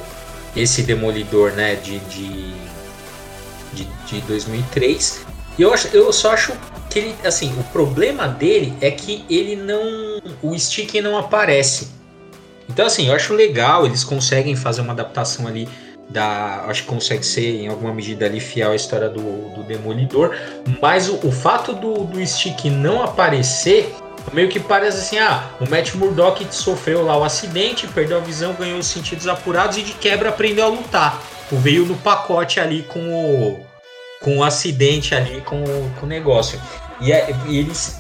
esse 0.56 0.84
Demolidor, 0.84 1.52
né, 1.52 1.76
de, 1.76 2.00
de, 2.00 2.54
de, 3.74 3.88
de 4.08 4.22
2003. 4.22 5.26
E 5.58 5.62
eu, 5.62 5.74
acho, 5.74 5.88
eu 5.96 6.12
só 6.12 6.34
acho 6.34 6.54
que 6.90 7.00
ele, 7.00 7.16
assim, 7.24 7.54
o 7.60 7.64
problema 7.66 8.28
dele 8.28 8.74
é 8.82 8.92
que 8.92 9.26
ele 9.30 9.56
não. 9.56 10.22
O 10.42 10.58
stick 10.58 10.94
não 11.02 11.18
aparece. 11.18 11.90
Então, 12.70 12.86
assim, 12.86 13.08
eu 13.08 13.16
acho 13.16 13.34
legal, 13.34 13.86
eles 13.86 14.04
conseguem 14.04 14.56
fazer 14.56 14.82
uma 14.82 14.94
adaptação 14.94 15.48
ali 15.48 15.68
da, 16.10 16.66
acho 16.68 16.84
que 16.84 16.88
consegue 16.88 17.26
ser 17.26 17.64
em 17.64 17.68
alguma 17.68 17.94
medida 17.94 18.26
ali 18.26 18.40
fiel 18.40 18.72
à 18.72 18.76
história 18.76 19.10
do, 19.10 19.54
do 19.56 19.64
Demolidor, 19.64 20.36
mas 20.82 21.10
o, 21.10 21.16
o 21.28 21.32
fato 21.32 21.74
do, 21.74 22.04
do 22.04 22.26
Stick 22.26 22.66
não 22.66 23.04
aparecer 23.04 23.94
meio 24.34 24.50
que 24.50 24.60
parece 24.60 24.98
assim, 24.98 25.20
ah, 25.20 25.50
o 25.60 25.70
Matt 25.70 25.94
Murdock 25.96 26.46
sofreu 26.52 27.04
lá 27.06 27.18
o 27.18 27.24
acidente, 27.24 27.88
perdeu 27.88 28.18
a 28.18 28.22
visão, 28.22 28.54
ganhou 28.54 28.80
os 28.80 28.88
sentidos 28.88 29.28
apurados 29.28 29.78
e 29.78 29.84
de 29.84 29.94
quebra 29.94 30.30
aprendeu 30.30 30.66
a 30.66 30.70
lutar. 30.70 31.22
O 31.52 31.58
veio 31.58 31.86
no 31.86 31.96
pacote 31.98 32.60
ali 32.60 32.84
com 32.84 33.00
o 33.00 33.66
com 34.22 34.40
o 34.40 34.44
acidente 34.44 35.14
ali 35.14 35.42
com, 35.42 35.64
com 36.00 36.06
o 36.06 36.10
negócio. 36.10 36.60
E, 37.00 37.12
é, 37.12 37.36
e 37.48 37.60
eles, 37.60 38.00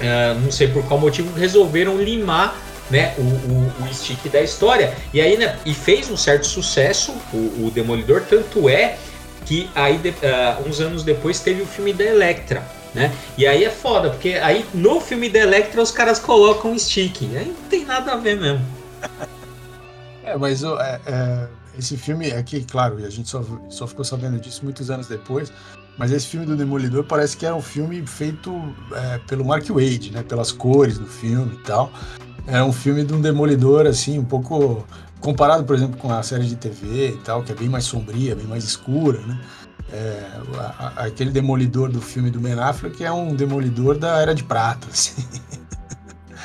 uh, 0.00 0.38
não 0.40 0.52
sei 0.52 0.68
por 0.68 0.84
qual 0.84 1.00
motivo, 1.00 1.36
resolveram 1.36 1.96
limar 1.96 2.54
né, 2.92 3.14
o, 3.16 3.22
o, 3.22 3.88
o, 3.88 3.94
stick 3.94 4.28
da 4.30 4.42
história. 4.42 4.94
E 5.14 5.20
aí, 5.20 5.38
né, 5.38 5.58
e 5.64 5.72
fez 5.72 6.10
um 6.10 6.16
certo 6.16 6.46
sucesso 6.46 7.12
o, 7.32 7.66
o 7.66 7.70
Demolidor, 7.74 8.22
tanto 8.28 8.68
é 8.68 8.98
que 9.46 9.68
aí 9.74 9.96
de, 9.96 10.10
uh, 10.10 10.68
uns 10.68 10.78
anos 10.78 11.02
depois 11.02 11.40
teve 11.40 11.62
o 11.62 11.66
filme 11.66 11.94
da 11.94 12.04
Electra. 12.04 12.62
Né? 12.94 13.10
E 13.38 13.46
aí 13.46 13.64
é 13.64 13.70
foda, 13.70 14.10
porque 14.10 14.34
aí 14.34 14.66
no 14.74 15.00
filme 15.00 15.30
da 15.30 15.38
Electra 15.38 15.80
os 15.80 15.90
caras 15.90 16.18
colocam 16.18 16.72
um 16.72 16.78
stick. 16.78 17.22
Aí 17.22 17.46
não 17.46 17.68
tem 17.70 17.86
nada 17.86 18.12
a 18.12 18.16
ver 18.16 18.38
mesmo. 18.38 18.64
É, 20.24 20.36
mas 20.36 20.62
é, 20.62 21.00
é, 21.04 21.48
esse 21.76 21.96
filme 21.96 22.30
aqui, 22.30 22.62
claro, 22.62 23.04
a 23.04 23.10
gente 23.10 23.28
só, 23.28 23.44
só 23.68 23.88
ficou 23.88 24.04
sabendo 24.04 24.38
disso 24.38 24.60
muitos 24.62 24.88
anos 24.88 25.08
depois. 25.08 25.52
Mas 25.98 26.12
esse 26.12 26.28
filme 26.28 26.46
do 26.46 26.56
Demolidor 26.56 27.02
parece 27.04 27.36
que 27.36 27.44
era 27.44 27.54
um 27.56 27.60
filme 27.60 28.06
feito 28.06 28.52
é, 28.94 29.18
pelo 29.26 29.44
Mark 29.44 29.66
Wade, 29.68 30.12
né? 30.12 30.22
Pelas 30.22 30.52
cores 30.52 30.96
do 30.96 31.06
filme 31.06 31.56
e 31.56 31.58
tal. 31.64 31.92
Era 32.46 32.64
um 32.64 32.72
filme 32.72 33.04
de 33.04 33.12
um 33.12 33.20
Demolidor, 33.20 33.86
assim, 33.86 34.18
um 34.18 34.24
pouco 34.24 34.84
comparado, 35.20 35.64
por 35.64 35.76
exemplo, 35.76 35.96
com 35.96 36.12
a 36.12 36.22
série 36.22 36.44
de 36.44 36.56
TV 36.56 37.10
e 37.10 37.16
tal, 37.18 37.42
que 37.42 37.52
é 37.52 37.54
bem 37.54 37.68
mais 37.68 37.84
sombria, 37.84 38.34
bem 38.34 38.46
mais 38.46 38.64
escura, 38.64 39.20
né? 39.20 39.40
É, 39.92 40.26
aquele 40.96 41.30
demolidor 41.30 41.90
do 41.90 42.00
filme 42.00 42.30
do 42.30 42.40
Ben 42.40 42.54
Affleck 42.54 43.04
é 43.04 43.12
um 43.12 43.36
demolidor 43.36 43.98
da 43.98 44.18
Era 44.20 44.34
de 44.34 44.42
Prata. 44.42 44.88
Assim. 44.90 45.22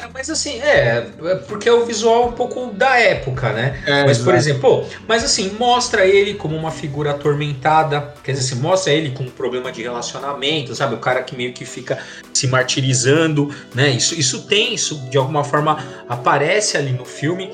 É, 0.02 0.08
mas 0.14 0.30
assim, 0.30 0.60
é, 0.62 1.08
é, 1.24 1.36
porque 1.48 1.68
é 1.68 1.74
o 1.74 1.86
visual 1.86 2.28
um 2.28 2.32
pouco 2.32 2.68
da 2.68 3.00
época, 3.00 3.52
né? 3.52 3.82
É, 3.86 4.06
mas, 4.06 4.18
por 4.20 4.36
exemplo, 4.36 4.88
mas 5.08 5.24
assim, 5.24 5.56
mostra 5.58 6.06
ele 6.06 6.36
como 6.36 6.56
uma 6.56 6.72
figura 6.72 7.12
atormentada, 7.12 8.14
quer 8.24 8.34
dizer, 8.34 8.54
assim, 8.54 8.62
mostra 8.62 8.94
ele 8.94 9.12
com 9.12 9.24
um 9.24 9.30
problema 9.30 9.72
de 9.72 9.82
relacionamento, 9.82 10.76
sabe? 10.76 10.96
O 10.96 11.00
cara 11.00 11.24
que 11.24 11.36
meio 11.36 11.54
que 11.54 11.66
fica 11.66 11.98
se 12.34 12.48
martirizando, 12.48 13.54
né? 13.74 13.90
Isso, 13.90 14.14
isso 14.14 14.44
tem, 14.44 14.74
isso 14.74 14.96
de 15.10 15.18
alguma 15.18 15.44
forma 15.44 15.78
aparece 16.08 16.78
ali 16.78 16.92
no 16.92 17.06
filme. 17.06 17.52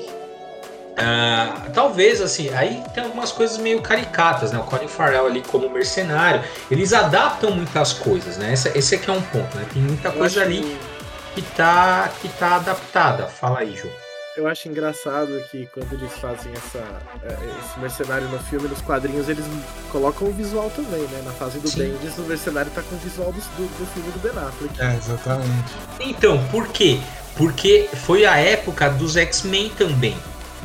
Uh, 0.94 1.72
talvez 1.72 2.20
assim, 2.20 2.50
aí 2.54 2.80
tem 2.94 3.02
algumas 3.02 3.32
coisas 3.32 3.58
meio 3.58 3.80
caricatas, 3.82 4.52
né? 4.52 4.58
O 4.60 4.62
Colin 4.62 4.86
Farrell 4.86 5.26
ali 5.26 5.42
como 5.42 5.68
mercenário, 5.68 6.40
eles 6.70 6.92
adaptam 6.92 7.50
muitas 7.50 7.92
coisas, 7.92 8.36
né? 8.36 8.52
Esse, 8.52 8.68
esse 8.78 8.94
aqui 8.94 9.10
é 9.10 9.12
um 9.12 9.20
ponto, 9.20 9.56
né? 9.56 9.66
Tem 9.72 9.82
muita 9.82 10.12
coisa 10.12 10.42
ali 10.42 10.60
que... 10.60 10.93
que 11.34 11.42
tá 11.42 12.10
que 12.20 12.28
tá 12.28 12.56
adaptada. 12.56 13.26
Fala 13.26 13.60
aí, 13.60 13.76
Ju. 13.76 13.90
Eu 14.36 14.48
acho 14.48 14.68
engraçado 14.68 15.28
que 15.48 15.66
quando 15.66 15.92
eles 15.92 16.12
fazem 16.14 16.52
essa, 16.52 16.78
é, 17.22 17.32
esse 17.60 17.78
mercenário 17.78 18.28
no 18.28 18.38
filme, 18.40 18.66
nos 18.66 18.80
quadrinhos, 18.80 19.28
eles 19.28 19.44
colocam 19.92 20.26
o 20.26 20.32
visual 20.32 20.68
também, 20.70 21.02
né? 21.02 21.22
Na 21.24 21.30
fase 21.30 21.60
do 21.60 21.68
Sim. 21.68 21.90
Bendis, 21.90 22.18
o 22.18 22.22
mercenário 22.22 22.70
tá 22.72 22.82
com 22.82 22.96
o 22.96 22.98
visual 22.98 23.30
do, 23.30 23.38
do, 23.38 23.78
do 23.78 23.86
filme 23.92 24.10
do 24.10 24.18
Ben 24.18 24.32
Affleck. 24.32 24.82
É, 24.82 24.96
exatamente. 24.96 25.72
Então, 26.00 26.44
por 26.48 26.66
quê? 26.68 26.98
Porque 27.36 27.88
foi 28.04 28.26
a 28.26 28.36
época 28.36 28.90
dos 28.90 29.16
X-Men 29.16 29.70
também 29.70 30.16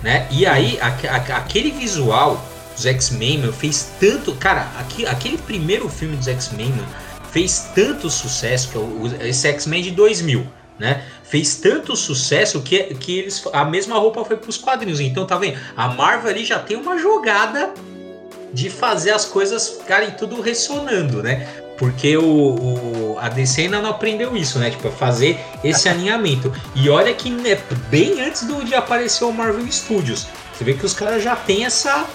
né? 0.04 0.28
E 0.32 0.46
aí, 0.46 0.80
a, 0.80 0.88
a, 0.88 1.38
aquele 1.38 1.72
visual 1.72 2.44
dos 2.76 2.86
X-Men, 2.86 3.52
fez 3.52 3.92
tanto. 4.00 4.34
Cara, 4.36 4.68
aqui, 4.80 5.06
aquele 5.06 5.38
primeiro 5.38 5.90
filme 5.90 6.16
dos 6.16 6.28
X-Men, 6.28 6.74
fez 7.32 7.70
tanto 7.76 8.10
sucesso, 8.10 8.70
que 8.70 8.78
é 8.78 8.80
o, 8.80 9.08
esse 9.22 9.48
X-Men 9.48 9.84
de 9.84 9.92
2000, 9.92 10.46
né? 10.80 11.04
Fez 11.24 11.56
tanto 11.56 11.96
sucesso 11.96 12.62
que, 12.62 12.82
que 12.96 13.20
eles. 13.20 13.44
A 13.54 13.66
mesma 13.66 13.98
roupa 13.98 14.24
foi 14.24 14.38
pros 14.38 14.58
quadrinhos. 14.58 15.00
Então, 15.00 15.26
tá 15.28 15.38
vendo? 15.38 15.60
A 15.76 15.90
Marvel 15.90 16.32
ali 16.32 16.46
já 16.46 16.58
tem 16.58 16.78
uma 16.78 16.98
jogada 16.98 17.74
de 18.54 18.70
fazer 18.70 19.12
as 19.12 19.26
coisas 19.26 19.70
ficarem 19.70 20.12
tudo 20.12 20.42
ressonando, 20.42 21.22
né? 21.22 21.48
Porque 21.78 22.18
o, 22.18 22.24
o, 22.24 23.18
a 23.20 23.30
DC 23.30 23.62
ainda 23.62 23.82
não 23.82 23.92
aprendeu 23.92 24.36
isso, 24.36 24.60
né? 24.60 24.70
Tipo, 24.70 24.90
fazer 24.92 25.40
esse 25.64 25.88
alinhamento. 25.90 26.52
E 26.76 26.90
olha 26.90 27.14
que 27.14 27.30
né, 27.30 27.58
bem 27.90 28.22
antes 28.22 28.44
do, 28.46 28.64
de 28.66 28.74
aparecer 28.74 29.24
o 29.24 29.32
Marvel 29.32 29.70
Studios. 29.72 30.28
Você 30.54 30.64
vê 30.64 30.74
que 30.74 30.86
os 30.86 30.94
caras 30.94 31.24
já 31.24 31.36
têm 31.36 31.66
essa. 31.66 32.06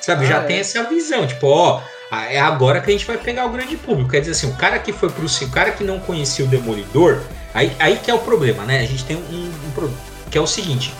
Sabe, 0.00 0.24
ah, 0.24 0.28
já 0.28 0.36
é. 0.38 0.44
tem 0.44 0.58
essa 0.58 0.82
visão. 0.84 1.26
Tipo, 1.26 1.46
ó, 1.46 1.82
é 2.10 2.40
agora 2.40 2.80
que 2.80 2.90
a 2.90 2.92
gente 2.92 3.06
vai 3.06 3.18
pegar 3.18 3.46
o 3.46 3.50
grande 3.50 3.76
público. 3.76 4.10
Quer 4.10 4.20
dizer 4.20 4.32
assim, 4.32 4.50
o 4.50 4.56
cara 4.56 4.78
que 4.78 4.92
foi 4.92 5.10
pro. 5.10 5.26
O 5.26 5.50
cara 5.50 5.72
que 5.72 5.84
não 5.84 5.98
conhecia 6.00 6.44
o 6.44 6.48
Demolidor. 6.48 7.20
Aí, 7.54 7.72
aí 7.78 7.98
que 7.98 8.10
é 8.10 8.14
o 8.14 8.18
problema, 8.18 8.64
né? 8.64 8.80
A 8.80 8.86
gente 8.86 9.04
tem 9.04 9.16
um, 9.16 9.52
um 9.66 9.70
problema. 9.72 9.98
Que 10.30 10.38
é 10.38 10.40
o 10.40 10.46
seguinte: 10.46 10.92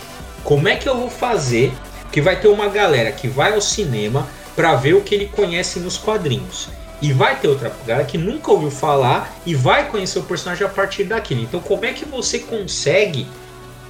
como 0.44 0.68
é 0.68 0.76
que 0.76 0.88
eu 0.88 0.96
vou 0.96 1.10
fazer 1.10 1.72
que 2.10 2.20
vai 2.20 2.38
ter 2.38 2.48
uma 2.48 2.68
galera 2.68 3.10
que 3.10 3.28
vai 3.28 3.54
ao 3.54 3.60
cinema 3.60 4.28
para 4.54 4.74
ver 4.74 4.94
o 4.94 5.00
que 5.00 5.14
ele 5.14 5.26
conhece 5.26 5.80
nos 5.80 5.96
quadrinhos? 5.96 6.68
E 7.00 7.12
vai 7.12 7.38
ter 7.38 7.48
outra 7.48 7.72
galera 7.84 8.06
que 8.06 8.16
nunca 8.16 8.52
ouviu 8.52 8.70
falar 8.70 9.36
e 9.44 9.54
vai 9.54 9.88
conhecer 9.88 10.20
o 10.20 10.22
personagem 10.22 10.64
a 10.64 10.70
partir 10.70 11.04
daquilo. 11.04 11.42
Então, 11.42 11.58
como 11.58 11.84
é 11.84 11.92
que 11.92 12.04
você 12.04 12.38
consegue 12.38 13.26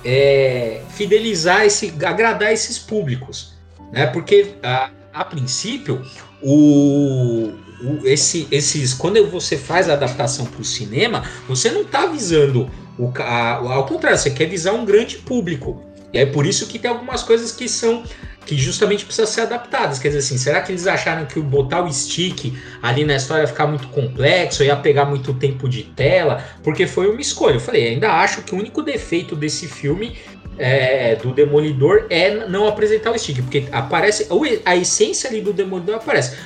é, 0.04 0.80
fidelizar 0.94 1.64
esse, 1.66 1.92
agradar 2.04 2.52
esses 2.52 2.78
públicos? 2.78 3.52
Né? 3.92 4.06
Porque 4.06 4.54
a, 4.62 4.90
a 5.12 5.24
princípio, 5.26 6.02
o, 6.42 7.52
o, 7.82 8.06
esse, 8.06 8.46
esses, 8.50 8.94
quando 8.94 9.24
você 9.26 9.56
faz 9.56 9.88
a 9.88 9.94
adaptação 9.94 10.46
para 10.46 10.60
o 10.60 10.64
cinema, 10.64 11.24
você 11.48 11.70
não 11.70 11.82
está 11.82 12.06
visando 12.06 12.70
o, 12.98 13.12
a, 13.18 13.54
ao 13.74 13.86
contrário, 13.86 14.18
você 14.18 14.30
quer 14.30 14.46
visar 14.46 14.72
um 14.72 14.84
grande 14.84 15.18
público. 15.18 15.82
E 16.12 16.18
é 16.18 16.26
por 16.26 16.46
isso 16.46 16.66
que 16.66 16.78
tem 16.78 16.90
algumas 16.90 17.22
coisas 17.22 17.52
que 17.52 17.68
são 17.68 18.04
que 18.46 18.56
justamente 18.56 19.04
precisam 19.04 19.26
ser 19.26 19.42
adaptadas. 19.42 19.98
Quer 19.98 20.08
dizer 20.08 20.20
assim, 20.20 20.38
será 20.38 20.60
que 20.60 20.72
eles 20.72 20.86
acharam 20.86 21.26
que 21.26 21.40
botar 21.40 21.82
o 21.82 21.92
stick 21.92 22.52
ali 22.82 23.04
na 23.04 23.16
história 23.16 23.42
ia 23.42 23.48
ficar 23.48 23.66
muito 23.66 23.88
complexo, 23.88 24.64
ia 24.64 24.76
pegar 24.76 25.04
muito 25.04 25.32
tempo 25.34 25.68
de 25.68 25.82
tela? 25.84 26.44
Porque 26.62 26.86
foi 26.86 27.08
uma 27.08 27.20
escolha. 27.20 27.54
Eu 27.54 27.60
falei, 27.60 27.88
ainda 27.88 28.12
acho 28.12 28.42
que 28.42 28.54
o 28.54 28.58
único 28.58 28.82
defeito 28.82 29.36
desse 29.36 29.66
filme 29.66 30.16
é, 30.58 31.16
do 31.16 31.32
Demolidor 31.32 32.06
é 32.10 32.46
não 32.46 32.66
apresentar 32.66 33.10
o 33.10 33.18
stick, 33.18 33.42
porque 33.42 33.64
aparece 33.72 34.28
a 34.64 34.76
essência 34.76 35.30
ali 35.30 35.40
do 35.40 35.52
Demolidor 35.52 35.96
aparece. 35.96 36.36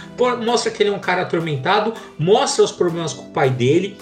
Mostra 0.44 0.70
que 0.70 0.82
ele 0.82 0.90
é 0.90 0.92
um 0.92 0.98
cara 0.98 1.22
atormentado, 1.22 1.92
mostra 2.18 2.64
os 2.64 2.72
problemas 2.72 3.12
com 3.12 3.24
o 3.24 3.30
pai 3.30 3.50
dele, 3.50 3.96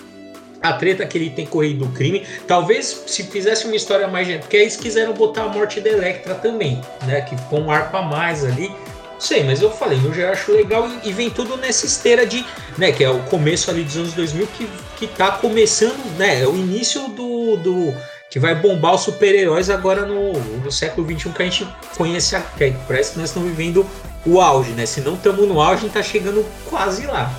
a 0.64 0.72
treta 0.72 1.04
que 1.04 1.18
ele 1.18 1.28
tem 1.28 1.44
corrido 1.44 1.84
do 1.84 1.92
crime. 1.92 2.26
Talvez 2.46 3.04
se 3.06 3.22
fizesse 3.24 3.66
uma 3.66 3.76
história 3.76 4.08
mais. 4.08 4.26
Porque 4.38 4.56
eles 4.56 4.76
quiseram 4.76 5.12
botar 5.12 5.42
a 5.42 5.48
morte 5.48 5.80
da 5.80 5.90
Electra 5.90 6.34
também, 6.34 6.80
né? 7.06 7.20
Que 7.20 7.36
com 7.50 7.60
um 7.60 7.70
arco 7.70 7.94
a 7.96 8.02
mais 8.02 8.44
ali. 8.44 8.68
Não 9.12 9.20
sei, 9.20 9.44
mas 9.44 9.62
eu 9.62 9.70
falei, 9.70 9.98
eu 10.04 10.12
já 10.12 10.32
acho 10.32 10.52
legal 10.52 10.88
e, 11.04 11.12
vem 11.12 11.30
tudo 11.30 11.56
nessa 11.56 11.86
esteira 11.86 12.26
de. 12.26 12.44
né? 12.78 12.90
Que 12.90 13.04
é 13.04 13.10
o 13.10 13.20
começo 13.24 13.70
ali 13.70 13.84
dos 13.84 13.96
anos 13.96 14.12
2000 14.14 14.46
que, 14.48 14.68
que 14.96 15.06
tá 15.06 15.32
começando, 15.32 16.02
né? 16.18 16.42
É 16.42 16.48
o 16.48 16.56
início 16.56 17.08
do. 17.08 17.56
do 17.58 17.94
que 18.30 18.40
vai 18.40 18.54
bombar 18.54 18.94
os 18.94 19.02
super-heróis 19.02 19.70
agora 19.70 20.04
no, 20.04 20.32
no 20.32 20.72
século 20.72 21.06
XXI 21.06 21.30
que 21.30 21.42
a 21.42 21.44
gente 21.44 21.68
conhece. 21.96 22.34
Que 22.56 22.74
parece 22.88 23.12
que 23.12 23.18
nós 23.18 23.28
estamos 23.28 23.48
vivendo 23.50 23.86
o 24.24 24.40
auge, 24.40 24.70
né? 24.70 24.86
Se 24.86 25.02
não 25.02 25.14
estamos 25.14 25.46
no 25.46 25.60
auge, 25.60 25.74
a 25.74 25.80
gente 25.82 25.92
tá 25.92 26.02
chegando 26.02 26.44
quase 26.68 27.06
lá. 27.06 27.30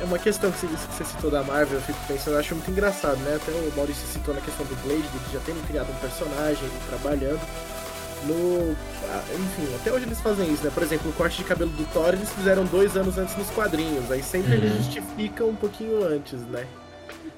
É 0.00 0.04
uma 0.04 0.18
questão 0.18 0.50
que 0.52 0.66
você 0.66 1.04
citou 1.04 1.30
da 1.30 1.42
Marvel, 1.42 1.78
eu 1.78 1.82
fico 1.82 1.98
pensando, 2.06 2.34
eu 2.34 2.40
acho 2.40 2.54
muito 2.54 2.70
engraçado, 2.70 3.16
né? 3.18 3.36
Até 3.36 3.50
o 3.50 3.72
Maurício 3.74 4.06
citou 4.08 4.34
na 4.34 4.40
questão 4.40 4.66
do 4.66 4.76
Blade, 4.82 5.02
de 5.02 5.32
já 5.32 5.40
terem 5.40 5.60
criado 5.62 5.90
um 5.90 5.94
personagem, 5.94 6.68
trabalhando. 6.88 7.40
No. 8.26 8.76
Ah, 9.08 9.22
enfim, 9.34 9.74
até 9.74 9.92
hoje 9.92 10.06
eles 10.06 10.20
fazem 10.20 10.52
isso, 10.52 10.64
né? 10.64 10.70
Por 10.72 10.82
exemplo, 10.82 11.10
o 11.10 11.12
corte 11.14 11.38
de 11.38 11.44
cabelo 11.44 11.70
do 11.70 11.84
Thor 11.92 12.14
eles 12.14 12.30
fizeram 12.30 12.64
dois 12.64 12.96
anos 12.96 13.16
antes 13.18 13.36
nos 13.36 13.48
quadrinhos. 13.50 14.10
Aí 14.10 14.22
sempre 14.22 14.56
uhum. 14.56 14.64
eles 14.64 14.76
justificam 14.84 15.48
um 15.48 15.56
pouquinho 15.56 16.04
antes, 16.04 16.40
né? 16.48 16.66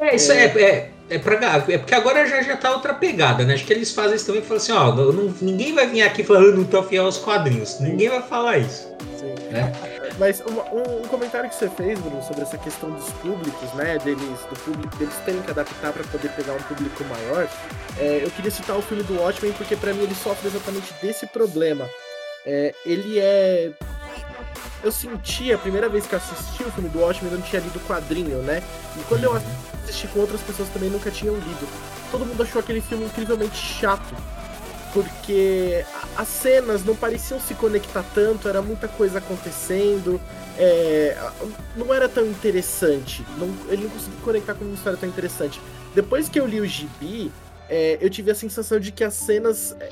É, 0.01 0.15
isso 0.15 0.31
é, 0.31 0.45
é, 0.45 0.61
é, 0.61 0.93
é, 1.11 1.19
pra, 1.19 1.65
é 1.69 1.79
porque 1.79 1.95
agora 1.95 2.27
já, 2.27 2.41
já 2.43 2.57
tá 2.57 2.71
outra 2.73 2.95
pegada, 2.95 3.45
né? 3.45 3.55
Acho 3.55 3.65
que 3.65 3.73
eles 3.73 3.93
fazem 3.93 4.15
isso 4.15 4.27
também 4.27 4.43
e 4.43 4.45
falam 4.45 4.63
assim, 4.63 4.73
ó, 4.73 4.95
não, 4.95 5.35
ninguém 5.41 5.75
vai 5.75 5.89
vir 5.89 6.03
aqui 6.03 6.23
falando 6.23 6.57
não 6.57 6.65
tô 6.65 6.83
fiel 6.85 7.05
aos 7.05 7.19
quadrinhos. 7.19 7.81
Ninguém 7.81 8.09
vai 8.09 8.23
falar 8.23 8.59
isso. 8.59 8.89
Sim. 9.19 9.35
Né? 9.51 9.73
Mas 10.19 10.41
um, 10.41 11.03
um, 11.03 11.09
comentário 11.09 11.49
que 11.49 11.55
você 11.55 11.69
fez, 11.69 11.99
Bruno, 12.01 12.21
sobre 12.23 12.43
essa 12.43 12.59
questão 12.59 12.91
dos 12.91 13.09
públicos, 13.13 13.73
né? 13.75 13.99
Deles, 13.99 14.41
do 14.51 14.59
público, 14.65 14.97
deles 14.97 15.15
terem 15.25 15.41
que 15.41 15.51
adaptar 15.51 15.93
para 15.93 16.03
poder 16.05 16.29
pegar 16.31 16.55
um 16.55 16.63
público 16.63 17.05
maior. 17.05 17.49
É, 17.97 18.25
eu 18.25 18.31
queria 18.33 18.51
citar 18.51 18.77
o 18.77 18.83
filme 18.83 19.05
do 19.05 19.15
Watchmen 19.21 19.53
porque 19.53 19.77
para 19.77 19.95
mim 19.95 20.03
ele 20.03 20.15
sofre 20.15 20.49
exatamente 20.49 20.93
desse 21.01 21.27
problema. 21.27 21.89
É, 22.45 22.75
ele 22.85 23.19
é 23.21 23.73
eu 24.83 24.93
senti 24.93 25.53
a 25.53 25.59
primeira 25.59 25.89
vez 25.89 26.07
que 26.07 26.15
assisti 26.15 26.63
o 26.63 26.71
filme 26.71 26.89
do 26.89 27.01
Watchmen, 27.01 27.33
eu 27.33 27.39
não 27.39 27.45
tinha 27.45 27.61
lido 27.61 27.77
o 27.77 27.81
quadrinho, 27.81 28.39
né? 28.43 28.63
E 28.97 29.01
quando 29.05 29.25
eu 29.25 29.35
assisti 29.85 30.07
com 30.09 30.21
outras 30.21 30.41
pessoas 30.41 30.69
também 30.69 30.89
nunca 30.89 31.11
tinham 31.11 31.35
lido. 31.35 31.69
Todo 32.11 32.25
mundo 32.25 32.43
achou 32.43 32.61
aquele 32.61 32.81
filme 32.81 33.05
incrivelmente 33.05 33.57
chato. 33.57 34.15
Porque 34.93 35.85
as 36.17 36.29
cenas 36.29 36.85
não 36.85 36.97
pareciam 36.97 37.41
se 37.41 37.55
conectar 37.55 38.05
tanto, 38.15 38.49
era 38.49 38.63
muita 38.63 38.89
coisa 38.89 39.19
acontecendo, 39.19 40.21
é, 40.57 41.17
não 41.77 41.93
era 41.93 42.09
tão 42.09 42.27
interessante. 42.27 43.25
Não, 43.37 43.55
ele 43.69 43.85
não 43.85 43.91
conseguiu 43.91 44.19
conectar 44.21 44.55
com 44.55 44.65
uma 44.65 44.75
história 44.75 44.99
tão 44.99 45.09
interessante. 45.09 45.61
Depois 45.95 46.29
que 46.29 46.39
eu 46.39 46.47
li 46.47 46.61
o 46.61 46.67
gibi, 46.67 47.33
é, 47.69 47.99
eu 48.01 48.11
tive 48.11 48.31
a 48.31 48.35
sensação 48.35 48.81
de 48.81 48.91
que 48.91 49.05
as 49.05 49.15
cenas 49.15 49.77
é, 49.81 49.91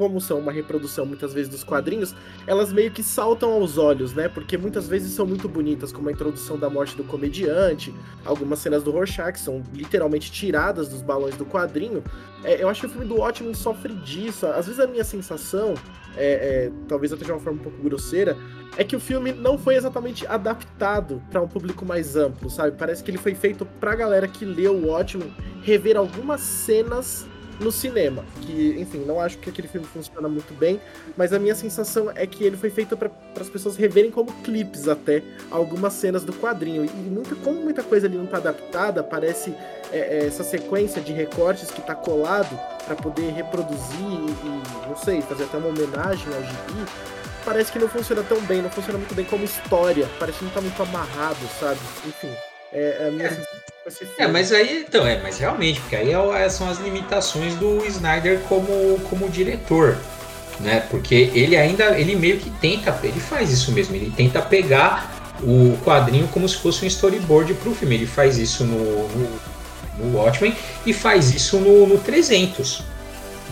como 0.00 0.18
são 0.18 0.38
uma 0.38 0.50
reprodução 0.50 1.04
muitas 1.04 1.34
vezes 1.34 1.50
dos 1.50 1.62
quadrinhos, 1.62 2.14
elas 2.46 2.72
meio 2.72 2.90
que 2.90 3.02
saltam 3.02 3.52
aos 3.52 3.76
olhos, 3.76 4.14
né? 4.14 4.30
Porque 4.30 4.56
muitas 4.56 4.88
vezes 4.88 5.12
são 5.12 5.26
muito 5.26 5.46
bonitas, 5.46 5.92
como 5.92 6.08
a 6.08 6.12
introdução 6.12 6.58
da 6.58 6.70
morte 6.70 6.96
do 6.96 7.04
comediante, 7.04 7.94
algumas 8.24 8.60
cenas 8.60 8.82
do 8.82 8.90
Rorschach 8.90 9.38
são 9.38 9.62
literalmente 9.74 10.32
tiradas 10.32 10.88
dos 10.88 11.02
balões 11.02 11.36
do 11.36 11.44
quadrinho. 11.44 12.02
É, 12.42 12.62
eu 12.62 12.70
acho 12.70 12.80
que 12.80 12.86
o 12.86 12.88
filme 12.88 13.04
do 13.04 13.16
Watchmen 13.16 13.52
sofre 13.52 13.92
disso. 13.96 14.46
Às 14.46 14.68
vezes 14.68 14.80
a 14.80 14.86
minha 14.86 15.04
sensação, 15.04 15.74
é, 16.16 16.32
é, 16.32 16.72
talvez 16.88 17.12
até 17.12 17.26
de 17.26 17.32
uma 17.32 17.38
forma 17.38 17.60
um 17.60 17.62
pouco 17.62 17.82
grosseira, 17.82 18.38
é 18.78 18.84
que 18.84 18.96
o 18.96 19.00
filme 19.00 19.34
não 19.34 19.58
foi 19.58 19.74
exatamente 19.74 20.26
adaptado 20.26 21.22
para 21.30 21.42
um 21.42 21.48
público 21.48 21.84
mais 21.84 22.16
amplo, 22.16 22.48
sabe? 22.48 22.74
Parece 22.78 23.04
que 23.04 23.10
ele 23.10 23.18
foi 23.18 23.34
feito 23.34 23.66
pra 23.78 23.94
galera 23.94 24.26
que 24.26 24.46
leu 24.46 24.76
o 24.76 24.86
Watchmen 24.86 25.30
rever 25.62 25.98
algumas 25.98 26.40
cenas 26.40 27.28
no 27.60 27.70
cinema. 27.70 28.24
Que, 28.40 28.76
enfim, 28.78 29.04
não 29.06 29.20
acho 29.20 29.38
que 29.38 29.50
aquele 29.50 29.68
filme 29.68 29.86
funciona 29.86 30.28
muito 30.28 30.52
bem, 30.54 30.80
mas 31.16 31.32
a 31.32 31.38
minha 31.38 31.54
sensação 31.54 32.10
é 32.14 32.26
que 32.26 32.42
ele 32.42 32.56
foi 32.56 32.70
feito 32.70 32.96
para 32.96 33.10
as 33.38 33.48
pessoas 33.48 33.76
reverem 33.76 34.10
como 34.10 34.32
clipes 34.42 34.88
até 34.88 35.22
algumas 35.50 35.92
cenas 35.92 36.24
do 36.24 36.32
quadrinho. 36.32 36.84
E 36.84 36.88
muita, 36.88 37.34
como 37.36 37.60
muita 37.60 37.82
coisa 37.82 38.06
ali 38.06 38.16
não 38.16 38.24
está 38.24 38.38
adaptada, 38.38 39.02
parece 39.02 39.54
é, 39.92 39.98
é, 39.98 40.26
essa 40.26 40.42
sequência 40.42 41.00
de 41.00 41.12
recortes 41.12 41.70
que 41.70 41.80
está 41.80 41.94
colado 41.94 42.58
para 42.84 42.96
poder 42.96 43.30
reproduzir 43.32 44.00
e, 44.00 44.30
e, 44.46 44.88
não 44.88 44.96
sei, 44.96 45.20
fazer 45.22 45.44
até 45.44 45.58
uma 45.58 45.68
homenagem 45.68 46.26
ao 46.34 46.42
gibi. 46.42 46.90
Parece 47.44 47.72
que 47.72 47.78
não 47.78 47.88
funciona 47.88 48.22
tão 48.22 48.40
bem, 48.42 48.60
não 48.60 48.70
funciona 48.70 48.98
muito 48.98 49.14
bem 49.14 49.24
como 49.24 49.44
história. 49.44 50.08
Parece 50.18 50.38
que 50.38 50.44
não 50.44 50.50
está 50.50 50.60
muito 50.60 50.82
amarrado, 50.82 51.38
sabe? 51.58 51.80
Enfim, 52.06 52.32
é, 52.72 52.98
é 53.00 53.08
a 53.08 53.10
minha 53.10 53.26
é. 53.26 53.30
sensação 53.30 53.69
é, 54.18 54.26
mas 54.26 54.52
aí, 54.52 54.84
então, 54.86 55.06
é, 55.06 55.20
mas 55.22 55.38
realmente, 55.38 55.80
porque 55.80 55.96
aí 55.96 56.12
é 56.12 56.48
são 56.48 56.68
as 56.68 56.78
limitações 56.78 57.54
do 57.54 57.84
Snyder 57.86 58.40
como, 58.40 59.00
como 59.08 59.28
diretor, 59.28 59.96
né? 60.60 60.84
Porque 60.90 61.30
ele 61.34 61.56
ainda, 61.56 61.98
ele 61.98 62.14
meio 62.14 62.38
que 62.38 62.50
tenta, 62.50 62.98
ele 63.02 63.18
faz 63.18 63.50
isso 63.50 63.72
mesmo, 63.72 63.96
ele 63.96 64.12
tenta 64.14 64.42
pegar 64.42 65.32
o 65.42 65.78
quadrinho 65.82 66.28
como 66.28 66.46
se 66.46 66.56
fosse 66.56 66.84
um 66.84 66.88
storyboard 66.88 67.54
para 67.54 67.70
o 67.70 67.74
filme. 67.74 67.94
Ele 67.94 68.06
faz 68.06 68.36
isso 68.36 68.64
no, 68.64 69.08
no, 69.08 69.40
no 69.98 70.18
Watchmen 70.18 70.54
e 70.84 70.92
faz 70.92 71.34
isso 71.34 71.58
no, 71.58 71.86
no 71.86 71.98
300, 71.98 72.82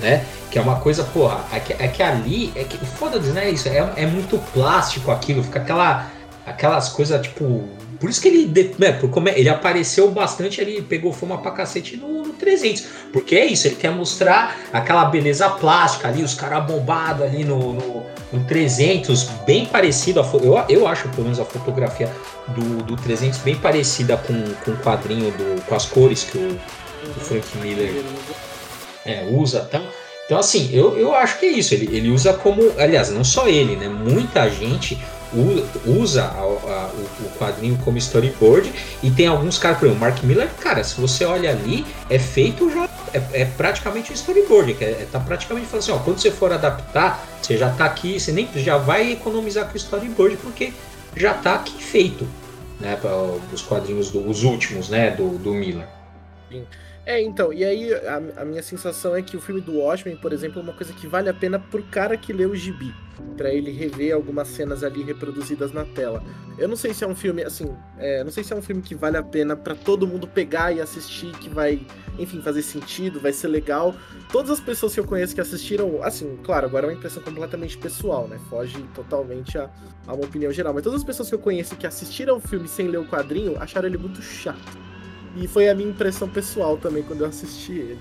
né? 0.02 0.25
Que 0.50 0.58
é 0.58 0.62
uma 0.62 0.76
coisa, 0.80 1.04
porra, 1.04 1.42
é 1.52 1.61
que, 1.61 1.73
é 1.73 1.88
que 1.88 2.02
ali, 2.02 2.52
é 2.54 2.64
que 2.64 2.76
foda-se, 2.85 3.30
né? 3.30 3.50
Isso 3.50 3.68
é, 3.68 3.92
é 3.97 4.06
muito 4.06 4.38
plástico 4.52 5.11
aquilo, 5.11 5.42
fica 5.42 5.58
aquela, 5.58 6.11
aquelas 6.47 6.90
coisas 6.90 7.20
tipo 7.23 7.66
por 8.00 8.09
isso 8.09 8.21
que 8.21 8.28
ele, 8.28 8.75
né, 8.78 8.93
por 8.93 9.11
como 9.11 9.28
é, 9.28 9.38
ele 9.38 9.49
apareceu 9.49 10.09
bastante 10.11 10.61
ali, 10.61 10.81
pegou 10.81 11.12
fama 11.12 11.38
pra 11.38 11.50
cacete 11.50 11.97
no, 11.97 12.23
no 12.23 12.33
300. 12.35 12.87
Porque 13.12 13.35
é 13.35 13.45
isso, 13.45 13.67
ele 13.67 13.76
quer 13.76 13.90
mostrar 13.90 14.57
aquela 14.73 15.05
beleza 15.07 15.49
plástica 15.50 16.09
ali, 16.09 16.23
os 16.23 16.35
caras 16.35 16.64
bombados 16.64 17.23
ali 17.23 17.45
no, 17.45 17.73
no, 17.73 18.07
no, 18.33 18.45
300, 18.45 19.25
bem 19.45 19.67
parecido. 19.67 20.21
A, 20.21 20.25
eu, 20.43 20.64
eu 20.69 20.87
acho, 20.87 21.09
pelo 21.09 21.25
menos, 21.25 21.40
a 21.40 21.45
fotografia 21.45 22.09
do, 22.49 22.85
do 22.85 22.97
300 22.97 23.38
bem 23.40 23.57
parecida 23.57 24.17
com, 24.17 24.43
com 24.64 24.71
o 24.71 24.76
quadrinho, 24.76 25.33
do, 25.33 25.61
com 25.62 25.75
as 25.75 25.85
cores 25.85 26.23
que 26.23 26.38
o, 26.38 26.61
o 27.17 27.21
Frank 27.21 27.47
Miller 27.59 28.05
é, 29.05 29.28
usa. 29.33 29.67
Então, 29.69 29.83
então, 30.26 30.38
assim, 30.38 30.69
eu, 30.73 30.97
eu 30.99 31.15
acho 31.15 31.39
que 31.41 31.47
é 31.47 31.49
isso. 31.49 31.73
Ele, 31.73 31.97
ele 31.97 32.11
usa 32.11 32.34
como. 32.34 32.61
Aliás, 32.78 33.11
não 33.11 33.25
só 33.25 33.49
ele, 33.49 33.76
né? 33.76 33.89
Muita 33.89 34.49
gente 34.50 34.99
usa 35.86 36.25
a, 36.25 36.41
a, 36.41 36.91
o 37.21 37.38
quadrinho 37.38 37.78
como 37.84 37.99
storyboard 37.99 38.73
e 39.02 39.10
tem 39.10 39.26
alguns 39.26 39.58
caras, 39.58 39.78
por 39.78 39.86
exemplo, 39.86 40.00
Mark 40.00 40.23
Miller, 40.23 40.49
cara, 40.60 40.82
se 40.82 41.00
você 41.00 41.25
olha 41.25 41.50
ali, 41.50 41.84
é 42.08 42.19
feito 42.19 42.71
já, 42.71 42.88
é, 43.12 43.43
é 43.43 43.45
praticamente 43.45 44.10
um 44.10 44.14
storyboard, 44.14 44.75
que 44.75 44.84
é, 44.84 44.91
é, 44.91 45.08
tá 45.10 45.21
praticamente 45.21 45.67
falando 45.67 45.82
assim, 45.82 45.93
ó, 45.93 45.99
quando 45.99 46.19
você 46.19 46.30
for 46.30 46.52
adaptar, 46.52 47.26
você 47.41 47.56
já 47.56 47.71
tá 47.71 47.84
aqui, 47.84 48.19
você 48.19 48.32
nem 48.32 48.49
já 48.56 48.76
vai 48.78 49.12
economizar 49.12 49.67
com 49.67 49.75
o 49.75 49.76
storyboard 49.76 50.36
porque 50.38 50.73
já 51.17 51.34
tá 51.34 51.54
aqui 51.54 51.82
feito, 51.82 52.26
né, 52.80 52.99
os 53.52 53.62
quadrinhos 53.62 54.10
dos 54.10 54.41
do, 54.41 54.49
últimos, 54.49 54.88
né, 54.88 55.10
do, 55.10 55.38
do 55.38 55.52
Miller. 55.52 55.86
Sim. 56.50 56.64
É, 57.04 57.23
então, 57.23 57.54
e 57.54 57.64
aí 57.64 57.95
a, 57.95 58.43
a, 58.43 58.45
minha 58.45 58.62
sensação 58.62 59.17
é 59.17 59.23
que 59.23 59.34
o 59.34 59.41
filme 59.41 59.62
do 59.62 59.78
Watchmen, 59.78 60.17
por 60.17 60.30
exemplo, 60.30 60.60
é 60.60 60.62
uma 60.62 60.75
coisa 60.75 60.93
que 60.93 61.06
vale 61.06 61.30
a 61.30 61.32
pena 61.32 61.58
pro 61.58 61.82
cara 61.84 62.19
que 62.19 62.34
lê 62.34 62.45
o 62.45 62.54
gibi, 62.54 62.95
para 63.37 63.52
ele 63.52 63.71
rever 63.71 64.15
algumas 64.15 64.49
cenas 64.49 64.83
ali 64.83 65.02
reproduzidas 65.02 65.73
na 65.73 65.85
tela. 65.85 66.23
Eu 66.57 66.67
não 66.67 66.76
sei 66.76 66.93
se 66.93 67.04
é 67.04 67.07
um 67.07 67.15
filme, 67.15 67.43
assim, 67.45 67.73
é, 67.99 68.25
não 68.25 68.31
sei 68.31 68.43
se 68.43 68.52
é 68.52 68.57
um 68.57 68.63
filme 68.63 68.83
que 68.83 68.95
vale 68.95 69.17
a 69.17 69.23
pena 69.23 69.54
para 69.54 69.75
todo 69.75 70.07
mundo 70.07 70.26
pegar 70.26 70.73
e 70.73 70.81
assistir, 70.81 71.31
que 71.39 71.49
vai, 71.49 71.81
enfim, 72.19 72.43
fazer 72.43 72.63
sentido, 72.63 73.21
vai 73.21 73.33
ser 73.33 73.49
legal. 73.49 73.95
Todas 74.33 74.50
as 74.50 74.61
pessoas 74.61 74.93
que 74.93 75.00
eu 75.00 75.04
conheço 75.04 75.35
que 75.35 75.41
assistiram, 75.41 76.02
assim, 76.02 76.37
claro, 76.43 76.67
agora 76.67 76.87
é 76.87 76.89
uma 76.91 76.97
impressão 76.97 77.23
completamente 77.23 77.78
pessoal, 77.78 78.26
né? 78.26 78.39
Foge 78.50 78.83
totalmente 78.95 79.57
a, 79.57 79.71
a 80.07 80.15
uma 80.15 80.25
opinião 80.25 80.50
geral, 80.50 80.75
mas 80.75 80.83
todas 80.83 81.00
as 81.00 81.04
pessoas 81.04 81.28
que 81.28 81.35
eu 81.35 81.39
conheço 81.39 81.76
que 81.76 81.87
assistiram 81.87 82.39
o 82.39 82.41
filme 82.41 82.67
sem 82.67 82.89
ler 82.89 82.99
o 82.99 83.07
quadrinho 83.07 83.57
acharam 83.61 83.89
ele 83.89 83.99
muito 83.99 84.21
chato. 84.21 84.78
E 85.37 85.47
foi 85.47 85.69
a 85.69 85.75
minha 85.75 85.91
impressão 85.91 86.28
pessoal 86.28 86.76
também 86.76 87.02
quando 87.04 87.21
eu 87.21 87.28
assisti 87.28 87.73
ele. 87.73 87.99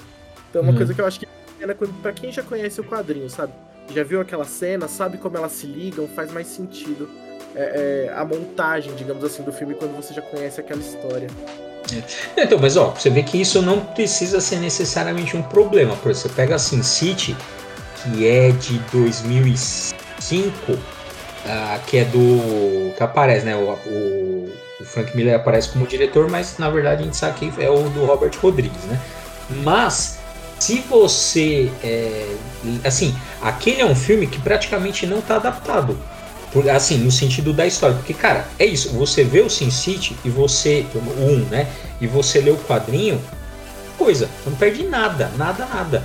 Então 0.50 0.62
é 0.62 0.64
uma 0.64 0.72
uhum. 0.72 0.78
coisa 0.78 0.94
que 0.94 1.02
eu 1.02 1.06
acho 1.06 1.20
que 1.20 1.28
é 1.60 1.74
para 1.74 2.14
quem 2.14 2.32
já 2.32 2.44
conhece 2.44 2.80
o 2.80 2.84
quadrinho, 2.84 3.30
sabe? 3.30 3.54
Já 3.94 4.04
viu 4.04 4.22
aquela 4.22 4.46
cena, 4.46 4.88
sabe 4.88 5.18
como 5.18 5.38
elas 5.38 5.54
se 5.54 5.66
ligam, 5.66 6.08
faz 6.08 6.32
mais 6.32 6.48
sentido 6.48 7.10
é, 7.56 8.10
é, 8.10 8.14
a 8.14 8.26
montagem, 8.26 8.94
digamos 8.96 9.24
assim, 9.24 9.44
do 9.44 9.52
filme 9.52 9.74
quando 9.74 9.96
você 9.96 10.14
já 10.14 10.22
conhece 10.22 10.60
aquela 10.60 10.82
história. 10.82 11.28
É. 12.36 12.44
Então, 12.44 12.60
mas 12.60 12.76
ó, 12.76 12.90
você 12.90 13.10
vê 13.10 13.24
que 13.24 13.40
isso 13.40 13.62
não 13.62 13.80
precisa 13.80 14.42
ser 14.42 14.58
necessariamente 14.58 15.38
um 15.38 15.42
problema. 15.42 15.96
Por 15.96 16.12
exemplo, 16.12 16.30
você 16.30 16.36
pega 16.36 16.56
a 16.56 16.60
Sin 16.60 16.84
City, 16.84 17.36
que 18.04 18.28
é 18.28 18.52
de 18.52 18.78
2005, 18.92 20.72
uh, 20.74 20.78
ah, 21.46 21.80
que 21.88 21.98
é 21.98 22.04
do. 22.04 22.94
que 22.94 23.02
aparece, 23.02 23.46
né? 23.46 23.56
O, 23.56 23.72
o 23.72 24.38
o 24.80 24.86
Frank 24.86 25.16
Miller 25.16 25.36
aparece 25.36 25.70
como 25.70 25.88
diretor, 25.88 26.30
mas 26.30 26.58
na 26.58 26.70
verdade 26.70 27.02
a 27.02 27.06
gente 27.06 27.18
sabe 27.18 27.40
que 27.40 27.64
é 27.64 27.70
o 27.70 27.90
do 27.90 28.06
Robert 28.06 28.32
Rodrigues, 28.40 28.84
né? 28.84 29.00
Mas 29.64 30.20
se 30.60 30.84
você 30.90 31.72
é, 31.84 32.36
assim, 32.84 33.16
aquele 33.42 33.82
é 33.82 33.86
um 33.86 33.96
filme 33.96 34.28
que 34.28 34.40
praticamente 34.40 35.06
não 35.06 35.20
está 35.20 35.36
adaptado. 35.36 35.98
Por, 36.52 36.70
assim, 36.70 36.98
no 36.98 37.12
sentido 37.12 37.52
da 37.52 37.68
história, 37.68 37.96
porque 37.96 38.14
cara, 38.14 38.48
é 38.58 38.66
isso, 38.66 38.90
você 38.94 39.24
vê 39.24 39.42
o 39.42 39.50
Sin 39.50 39.70
City 39.70 40.16
e 40.24 40.30
você, 40.30 40.86
o 40.96 41.00
1, 41.00 41.50
né? 41.50 41.68
E 42.00 42.08
você 42.08 42.40
lê 42.40 42.50
o 42.50 42.58
quadrinho, 42.58 43.22
coisa, 43.98 44.30
não 44.46 44.56
perde 44.56 44.84
nada, 44.84 45.30
nada, 45.38 45.66
nada. 45.66 46.04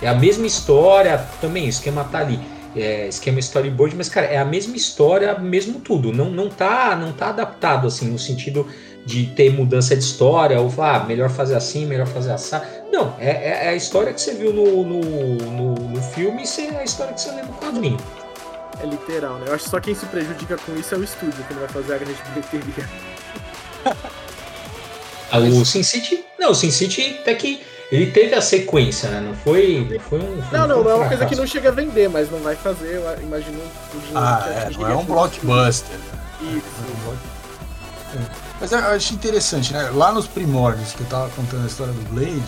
É 0.00 0.08
a 0.08 0.14
mesma 0.14 0.46
história, 0.46 1.24
também 1.40 1.66
o 1.66 1.68
esquema 1.68 2.04
tá 2.04 2.20
ali 2.20 2.40
é, 2.76 3.08
esquema 3.08 3.38
storyboard, 3.40 3.96
mas 3.96 4.08
cara, 4.08 4.26
é 4.26 4.38
a 4.38 4.44
mesma 4.44 4.76
história, 4.76 5.36
mesmo 5.38 5.80
tudo. 5.80 6.12
Não, 6.12 6.30
não 6.30 6.48
tá, 6.48 6.96
não 6.96 7.12
tá 7.12 7.28
adaptado 7.30 7.86
assim 7.86 8.08
no 8.08 8.18
sentido 8.18 8.66
de 9.04 9.26
ter 9.26 9.50
mudança 9.50 9.96
de 9.96 10.04
história 10.04 10.60
ou 10.60 10.70
falar, 10.70 10.96
ah, 10.96 11.04
melhor 11.04 11.30
fazer 11.30 11.54
assim, 11.54 11.86
melhor 11.86 12.06
fazer 12.06 12.32
assim. 12.32 12.56
Não, 12.90 13.14
é, 13.18 13.30
é, 13.30 13.66
é, 13.66 13.68
a 13.68 13.74
história 13.74 14.12
que 14.12 14.20
você 14.20 14.34
viu 14.34 14.52
no, 14.52 14.84
no, 14.84 15.00
no, 15.00 15.74
no 15.74 16.02
filme 16.02 16.42
e 16.42 16.60
é 16.60 16.80
a 16.80 16.84
história 16.84 17.12
que 17.12 17.20
você 17.20 17.30
lê 17.30 17.42
no 17.42 17.52
quadrinho. 17.54 17.98
É 18.80 18.86
literal, 18.86 19.34
né? 19.38 19.46
Eu 19.48 19.54
acho 19.54 19.64
que 19.64 19.70
só 19.70 19.80
quem 19.80 19.94
se 19.94 20.06
prejudica 20.06 20.56
com 20.56 20.74
isso 20.76 20.94
é 20.94 20.98
o 20.98 21.04
estúdio, 21.04 21.44
que 21.44 21.52
não 21.52 21.60
vai 21.60 21.68
fazer 21.68 21.94
a 21.94 21.98
grande 21.98 22.22
bilheteria. 22.30 22.88
ah, 25.30 25.38
o 25.38 25.64
Sin 25.64 25.82
City. 25.82 26.24
Não, 26.38 26.52
o 26.52 26.54
Sin 26.54 26.70
City 26.70 27.18
até 27.20 27.34
que 27.34 27.60
ele 27.90 28.10
teve 28.10 28.34
a 28.34 28.40
sequência, 28.40 29.08
né? 29.10 29.20
Não 29.20 29.34
foi, 29.34 29.86
não 29.90 30.00
foi 30.00 30.18
um. 30.20 30.42
Foi 30.42 30.58
não, 30.58 30.68
não, 30.68 30.84
não 30.84 30.90
é 30.90 30.94
uma 30.94 31.08
coisa 31.08 31.26
que 31.26 31.34
não 31.34 31.46
chega 31.46 31.70
a 31.70 31.72
vender, 31.72 32.08
mas 32.08 32.30
não 32.30 32.38
vai 32.38 32.54
fazer, 32.54 32.96
eu 32.96 33.22
imagino 33.22 33.58
o 33.58 33.98
dinheiro 33.98 34.18
ah, 34.18 34.44
é, 34.46 34.70
não 34.70 34.88
é 34.88 34.96
um 34.96 35.04
blockbuster. 35.04 35.96
Isso. 36.40 36.66
É. 38.14 38.48
Mas 38.60 38.72
eu 38.72 38.78
acho 38.78 39.14
interessante, 39.14 39.72
né? 39.72 39.90
Lá 39.92 40.12
nos 40.12 40.26
primórdios 40.26 40.92
que 40.92 41.00
eu 41.00 41.06
tava 41.06 41.28
contando 41.30 41.64
a 41.64 41.66
história 41.66 41.92
do 41.92 42.14
Blade, 42.14 42.42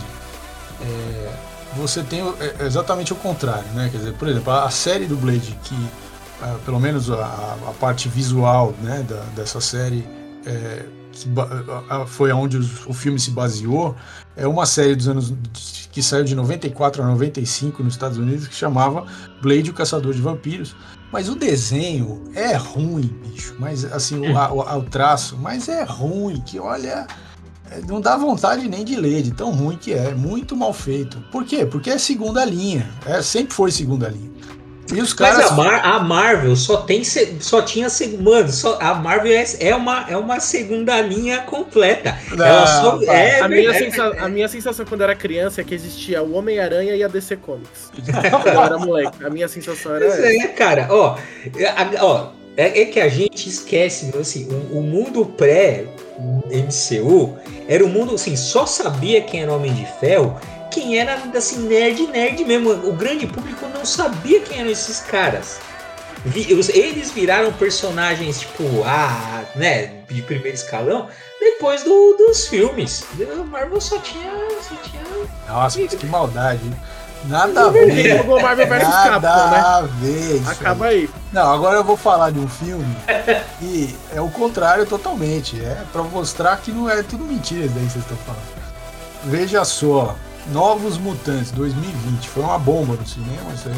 é, 0.81 1.33
você 1.75 2.03
tem 2.03 2.21
é, 2.21 2.65
exatamente 2.65 3.13
o 3.13 3.15
contrário, 3.15 3.67
né? 3.73 3.89
Quer 3.91 3.97
dizer, 3.97 4.13
por 4.13 4.27
exemplo, 4.27 4.51
a, 4.51 4.69
série 4.69 5.05
do 5.05 5.15
Blade, 5.15 5.57
que 5.63 5.75
é, 6.41 6.55
pelo 6.65 6.79
menos 6.79 7.09
a, 7.09 7.57
a, 7.67 7.73
parte 7.79 8.09
visual 8.09 8.73
né, 8.81 9.05
da, 9.07 9.21
dessa 9.35 9.61
série 9.61 10.07
é, 10.45 10.85
foi 12.07 12.31
onde 12.31 12.57
o 12.57 12.93
filme 12.93 13.19
se 13.19 13.31
baseou, 13.31 13.95
é 14.35 14.47
uma 14.47 14.65
série 14.65 14.95
dos 14.95 15.07
anos 15.07 15.33
que 15.91 16.01
saiu 16.01 16.23
de 16.23 16.33
94 16.35 17.03
a 17.03 17.05
95 17.05 17.83
nos 17.83 17.93
Estados 17.93 18.17
Unidos 18.17 18.47
que 18.47 18.55
chamava 18.55 19.05
Blade 19.41 19.69
o 19.69 19.73
Caçador 19.73 20.13
de 20.13 20.21
Vampiros. 20.21 20.75
Mas 21.11 21.27
o 21.27 21.35
desenho 21.35 22.23
é 22.33 22.55
ruim, 22.55 23.13
bicho. 23.25 23.55
Mas 23.59 23.83
assim, 23.83 24.31
o, 24.31 24.37
a, 24.37 24.77
o 24.77 24.83
traço, 24.83 25.37
mas 25.37 25.67
é 25.67 25.83
ruim. 25.83 26.39
Que 26.39 26.57
olha, 26.57 27.05
não 27.87 28.01
dá 28.01 28.17
vontade 28.17 28.67
nem 28.67 28.83
de 28.83 28.95
ler, 28.95 29.21
de 29.21 29.31
tão 29.31 29.51
ruim 29.51 29.77
que 29.77 29.93
é. 29.93 30.13
Muito 30.13 30.55
mal 30.55 30.73
feito. 30.73 31.17
Por 31.31 31.45
quê? 31.45 31.65
Porque 31.65 31.89
é 31.89 31.97
segunda 31.97 32.43
linha. 32.43 32.89
É, 33.05 33.21
sempre 33.21 33.53
foi 33.53 33.71
segunda 33.71 34.09
linha. 34.09 34.31
E 34.93 35.01
os 35.01 35.13
caras... 35.13 35.37
Mas 35.37 35.51
a, 35.51 35.55
Mar 35.55 35.85
a 35.85 35.99
Marvel 35.99 36.55
só 36.55 36.77
tem 36.81 37.01
só 37.39 37.61
tinha 37.61 37.87
mano, 38.19 38.51
só 38.51 38.77
a 38.81 38.93
Marvel 38.93 39.31
é, 39.31 39.45
é, 39.59 39.75
uma, 39.75 40.05
é 40.09 40.17
uma 40.17 40.39
segunda 40.41 40.99
linha 40.99 41.39
completa. 41.41 42.17
Não, 42.35 42.45
Ela 42.45 42.67
só 42.67 43.01
é, 43.03 43.39
a, 43.39 43.47
minha 43.47 43.73
sensa, 43.73 44.07
a 44.19 44.27
minha 44.27 44.49
sensação 44.49 44.85
quando 44.85 45.01
era 45.01 45.15
criança 45.15 45.61
é 45.61 45.63
que 45.63 45.73
existia 45.73 46.21
o 46.21 46.33
Homem-Aranha 46.33 46.93
e 46.93 47.03
a 47.03 47.07
DC 47.07 47.37
Comics. 47.37 47.91
quando 48.43 48.47
eu 48.47 48.61
era 48.63 48.77
moleque. 48.77 49.23
A 49.23 49.29
minha 49.29 49.47
sensação 49.47 49.95
era 49.95 50.05
essa. 50.05 50.25
É, 50.25 50.47
cara, 50.47 50.87
ó, 50.89 51.17
ó 52.01 52.41
é, 52.57 52.81
é, 52.81 52.85
que 52.85 52.99
a 52.99 53.07
gente 53.07 53.47
esquece, 53.47 54.11
assim, 54.19 54.49
o, 54.51 54.79
o 54.79 54.83
mundo 54.83 55.25
pré 55.25 55.85
MCU 56.19 57.37
era 57.67 57.83
o 57.83 57.89
mundo 57.89 58.15
assim, 58.15 58.35
só 58.35 58.65
sabia 58.65 59.21
quem 59.21 59.41
era 59.41 59.51
o 59.51 59.55
Homem 59.55 59.73
de 59.73 59.85
Ferro 59.99 60.39
quem 60.71 60.97
era 60.97 61.15
assim, 61.35 61.67
nerd, 61.67 62.07
nerd 62.07 62.43
mesmo. 62.45 62.71
O 62.71 62.93
grande 62.93 63.27
público 63.27 63.67
não 63.67 63.85
sabia 63.85 64.39
quem 64.39 64.59
eram 64.59 64.71
esses 64.71 65.01
caras. 65.01 65.59
Eles 66.73 67.11
viraram 67.11 67.51
personagens, 67.53 68.39
tipo, 68.39 68.63
ah, 68.85 69.43
né, 69.55 69.91
de 70.09 70.21
primeiro 70.21 70.55
escalão, 70.55 71.09
depois 71.39 71.83
do, 71.83 72.13
dos 72.13 72.47
filmes. 72.47 73.03
Marvel 73.47 73.81
só 73.81 73.97
tinha. 73.99 74.31
Só 74.61 74.75
tinha... 74.75 75.03
Nossa, 75.47 75.85
que 75.87 76.05
maldade. 76.05 76.61
Nada 77.25 77.67
a 77.67 77.69
ver. 77.69 78.17
Jogou 78.17 78.41
Marvel 78.41 78.67
vs 78.67 78.83
Capcom, 78.83 79.19
né? 79.21 79.59
a 79.59 79.81
ver. 79.99 80.41
Acaba 80.47 80.85
aí. 80.87 81.09
Não, 81.31 81.53
agora 81.53 81.77
eu 81.77 81.83
vou 81.83 81.95
falar 81.95 82.31
de 82.31 82.39
um 82.39 82.47
filme 82.47 82.95
e 83.61 83.95
é 84.13 84.19
o 84.19 84.29
contrário 84.29 84.85
totalmente. 84.85 85.59
É 85.59 85.83
para 85.91 86.03
mostrar 86.03 86.57
que 86.57 86.71
não 86.71 86.89
é 86.89 87.03
tudo 87.03 87.23
mentira 87.23 87.67
daí 87.67 87.85
que 87.85 87.91
vocês 87.91 88.03
estão 88.03 88.17
falando. 88.17 88.61
Veja 89.25 89.63
só, 89.63 90.15
Novos 90.51 90.97
Mutantes 90.97 91.51
2020. 91.51 92.27
Foi 92.29 92.43
uma 92.43 92.57
bomba 92.57 92.95
no 92.95 93.07
cinema, 93.07 93.53
isso 93.53 93.69
aí. 93.69 93.75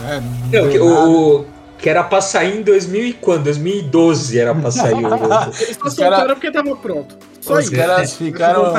Né? 0.00 0.22
Não, 0.52 0.62
não 0.62 0.70
que, 0.70 0.78
o, 0.78 1.46
que 1.78 1.88
era 1.88 2.04
pra 2.04 2.20
sair 2.20 2.58
em 2.58 2.62
2000 2.62 3.06
e 3.06 3.12
quando? 3.14 3.44
2012 3.44 4.38
era 4.38 4.54
pra 4.54 4.70
sair 4.70 4.94
o. 4.94 4.98
Eles 5.60 5.78
só 5.82 5.90
soltaram 5.90 6.34
porque 6.34 6.50
tava 6.50 6.76
pronto. 6.76 7.16
Só 7.46 7.54
Os 7.54 7.66
isso. 7.66 7.76
caras 7.76 8.14
ficaram, 8.18 8.72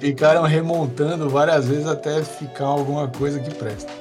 ficaram 0.00 0.42
remontando 0.42 1.30
várias 1.30 1.68
vezes 1.68 1.86
até 1.86 2.20
ficar 2.24 2.64
alguma 2.64 3.06
coisa 3.06 3.38
que 3.38 3.54
presta. 3.54 3.92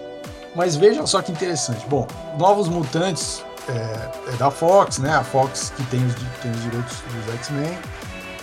Mas 0.55 0.75
vejam 0.75 1.05
só 1.05 1.21
que 1.21 1.31
interessante. 1.31 1.85
Bom, 1.87 2.07
Novos 2.39 2.67
Mutantes 2.67 3.43
é, 3.69 4.33
é 4.33 4.37
da 4.37 4.49
Fox, 4.49 4.97
né? 4.97 5.13
A 5.13 5.23
Fox 5.23 5.71
que 5.77 5.83
tem 5.85 6.03
os, 6.03 6.15
tem 6.41 6.51
os 6.51 6.63
direitos 6.63 6.97
dos 7.13 7.35
X-Men. 7.35 7.77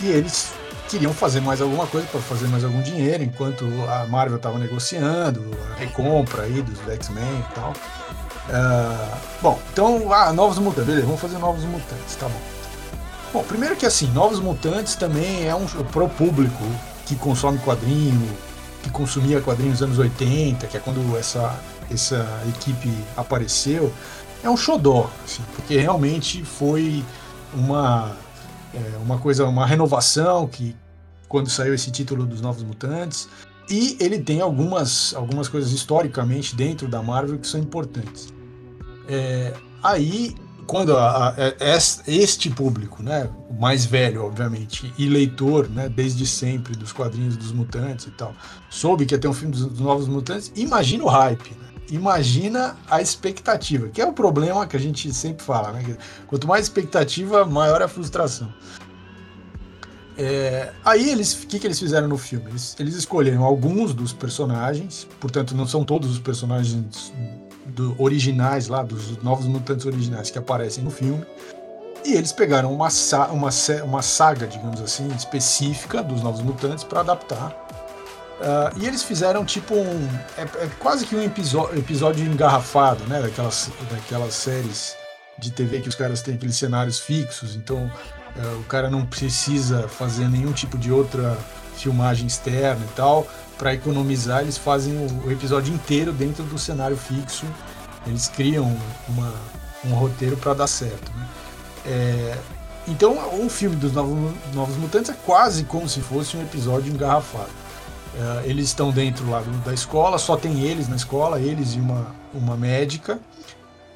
E 0.01 0.07
eles 0.07 0.53
queriam 0.87 1.13
fazer 1.13 1.41
mais 1.41 1.61
alguma 1.61 1.85
coisa 1.85 2.07
para 2.07 2.21
fazer 2.21 2.47
mais 2.47 2.63
algum 2.63 2.81
dinheiro, 2.81 3.21
enquanto 3.21 3.65
a 3.89 4.07
Marvel 4.07 4.37
estava 4.37 4.57
negociando 4.57 5.45
a 5.71 5.77
recompra 5.77 6.43
aí 6.43 6.61
dos 6.61 6.79
X-Men 6.87 7.45
e 7.51 7.53
tal. 7.53 7.73
Uh, 8.49 9.17
bom, 9.41 9.59
então, 9.73 10.11
ah, 10.13 10.31
Novos 10.31 10.57
Mutantes, 10.57 10.85
beleza, 10.85 11.05
vamos 11.05 11.21
fazer 11.21 11.37
Novos 11.37 11.65
Mutantes, 11.65 12.15
tá 12.15 12.27
bom. 12.29 12.58
Bom, 13.31 13.43
primeiro 13.43 13.75
que 13.75 13.85
assim, 13.85 14.07
Novos 14.11 14.39
Mutantes 14.39 14.95
também 14.95 15.47
é 15.47 15.53
um 15.53 15.65
pro 15.65 16.09
público 16.09 16.63
que 17.05 17.15
consome 17.15 17.59
quadrinho, 17.59 18.27
que 18.81 18.89
consumia 18.89 19.41
quadrinhos 19.41 19.81
nos 19.81 19.83
anos 19.83 19.99
80, 19.99 20.65
que 20.67 20.77
é 20.77 20.79
quando 20.79 21.17
essa, 21.17 21.59
essa 21.91 22.25
equipe 22.47 22.91
apareceu, 23.15 23.93
é 24.43 24.49
um 24.49 24.57
xodó, 24.57 25.09
assim, 25.23 25.43
porque 25.55 25.77
realmente 25.77 26.43
foi 26.43 27.03
uma 27.53 28.15
é 28.73 28.97
uma 28.97 29.17
coisa, 29.17 29.45
uma 29.45 29.65
renovação 29.65 30.47
que 30.47 30.75
quando 31.27 31.49
saiu 31.49 31.73
esse 31.73 31.91
título 31.91 32.25
dos 32.25 32.41
Novos 32.41 32.63
Mutantes. 32.63 33.27
E 33.69 33.95
ele 33.99 34.19
tem 34.19 34.41
algumas, 34.41 35.13
algumas 35.13 35.47
coisas 35.47 35.71
historicamente 35.71 36.55
dentro 36.55 36.87
da 36.87 37.03
Marvel 37.03 37.37
que 37.37 37.47
são 37.47 37.59
importantes. 37.59 38.33
É, 39.07 39.53
aí, 39.83 40.35
quando 40.69 40.95
a, 40.95 41.29
a, 41.29 41.33
é, 41.35 41.57
este 42.05 42.47
público, 42.47 43.01
né, 43.01 43.27
mais 43.59 43.87
velho, 43.87 44.23
obviamente, 44.23 44.93
e 44.99 45.09
leitor, 45.09 45.67
né, 45.67 45.89
desde 45.89 46.27
sempre 46.27 46.75
dos 46.75 46.91
quadrinhos 46.91 47.35
dos 47.35 47.51
Mutantes 47.51 48.05
e 48.05 48.11
tal, 48.11 48.35
soube 48.69 49.03
que 49.07 49.15
ia 49.15 49.17
ter 49.17 49.27
um 49.27 49.33
filme 49.33 49.51
dos, 49.51 49.65
dos 49.65 49.79
Novos 49.79 50.07
Mutantes, 50.07 50.51
imagina 50.55 51.03
o 51.03 51.07
hype. 51.07 51.49
Né? 51.49 51.69
imagina 51.91 52.77
a 52.87 53.01
expectativa, 53.01 53.87
que 53.87 53.99
é 53.99 54.05
o 54.05 54.13
problema 54.13 54.67
que 54.67 54.77
a 54.77 54.79
gente 54.79 55.11
sempre 55.11 55.43
fala, 55.43 55.71
né? 55.71 55.97
Quanto 56.27 56.47
mais 56.47 56.65
expectativa, 56.65 57.43
maior 57.45 57.81
a 57.81 57.87
frustração. 57.87 58.53
É, 60.15 60.71
aí 60.85 61.09
eles, 61.09 61.33
o 61.33 61.47
que, 61.47 61.57
que 61.57 61.65
eles 61.65 61.79
fizeram 61.79 62.07
no 62.07 62.17
filme? 62.17 62.47
Eles, 62.47 62.75
eles 62.79 62.93
escolheram 62.93 63.43
alguns 63.43 63.91
dos 63.91 64.13
personagens, 64.13 65.07
portanto 65.19 65.55
não 65.55 65.65
são 65.65 65.83
todos 65.83 66.11
os 66.11 66.19
personagens 66.19 67.11
do, 67.69 67.95
originais 68.01 68.67
lá, 68.67 68.83
dos 68.83 69.21
novos 69.23 69.45
mutantes 69.45 69.85
originais 69.85 70.29
que 70.29 70.37
aparecem 70.37 70.83
no 70.83 70.91
filme. 70.91 71.25
E 72.05 72.13
eles 72.13 72.31
pegaram 72.31 72.73
uma, 72.73 72.87
uma, 73.31 73.49
uma 73.83 74.01
saga, 74.01 74.47
digamos 74.47 74.81
assim, 74.81 75.07
específica 75.09 76.01
dos 76.01 76.21
Novos 76.23 76.41
Mutantes 76.41 76.83
para 76.83 77.01
adaptar 77.01 77.69
Uh, 78.39 78.71
e 78.79 78.87
eles 78.87 79.03
fizeram 79.03 79.43
tipo 79.43 79.75
um. 79.75 80.09
É, 80.37 80.43
é 80.43 80.69
quase 80.79 81.05
que 81.05 81.13
um 81.13 81.21
episódio, 81.21 82.23
engarrafado, 82.23 83.03
né? 83.03 83.21
Daquelas, 83.21 83.69
daquelas 83.91 84.33
séries 84.33 84.95
de 85.37 85.51
TV 85.51 85.81
que 85.81 85.89
os 85.89 85.95
caras 85.95 86.21
têm 86.21 86.35
aqueles 86.35 86.55
cenários 86.55 86.99
fixos, 86.99 87.55
então 87.55 87.91
o 88.59 88.63
cara 88.63 88.89
não 88.89 89.05
precisa 89.05 89.87
fazer 89.87 90.29
nenhum 90.29 90.51
tipo 90.51 90.77
de 90.77 90.91
outra 90.91 91.37
filmagem 91.75 92.27
externa 92.27 92.83
e 92.85 92.95
tal. 92.95 93.27
Para 93.57 93.73
economizar, 93.73 94.41
eles 94.41 94.57
fazem 94.57 94.93
o, 95.25 95.31
episódio 95.31 95.73
inteiro 95.73 96.13
dentro 96.13 96.43
do 96.43 96.57
cenário 96.57 96.95
fixo. 96.95 97.45
Eles 98.07 98.27
criam 98.27 98.75
uma, 99.07 99.33
um 99.85 99.93
roteiro 99.93 100.37
para 100.37 100.53
dar 100.53 100.67
certo. 100.67 101.11
Né? 101.15 101.27
É, 101.85 102.37
então, 102.87 103.17
o 103.45 103.49
filme 103.49 103.75
dos 103.75 103.91
Novos, 103.91 104.33
Novos 104.53 104.77
Mutantes 104.77 105.09
é 105.11 105.15
quase 105.25 105.63
como 105.63 105.87
se 105.87 106.01
fosse 106.01 106.37
um 106.37 106.41
episódio 106.41 106.91
engarrafado. 106.91 107.49
Uh, 108.15 108.41
eles 108.45 108.65
estão 108.65 108.91
dentro 108.91 109.29
lá 109.29 109.43
da 109.63 109.73
escola, 109.73 110.17
só 110.17 110.35
tem 110.35 110.61
eles 110.61 110.87
na 110.87 110.95
escola, 110.95 111.39
eles 111.39 111.75
e 111.75 111.79
uma, 111.79 112.07
uma 112.33 112.57
médica. 112.57 113.19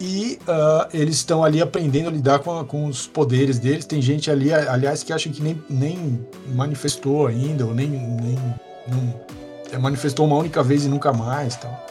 E 0.06 0.38
uh, 0.42 0.86
eles 0.94 1.16
estão 1.16 1.46
ali 1.46 1.62
aprendendo 1.62 2.10
a 2.10 2.12
lidar 2.12 2.40
com, 2.40 2.62
com 2.66 2.88
os 2.88 3.08
poderes 3.08 3.58
deles. 3.58 3.86
Tem 3.86 4.02
gente 4.02 4.30
ali, 4.30 4.54
aliás, 4.54 5.02
que 5.02 5.14
acha 5.14 5.30
que 5.30 5.42
nem, 5.42 5.64
nem 5.70 6.28
manifestou 6.48 7.26
ainda, 7.26 7.66
ou 7.66 7.74
nem, 7.74 7.88
nem 7.88 8.38
é, 9.72 9.78
manifestou 9.78 10.26
uma 10.26 10.36
única 10.36 10.62
vez 10.62 10.84
e 10.84 10.90
nunca 10.90 11.14
mais. 11.14 11.56
Tal. 11.56 11.88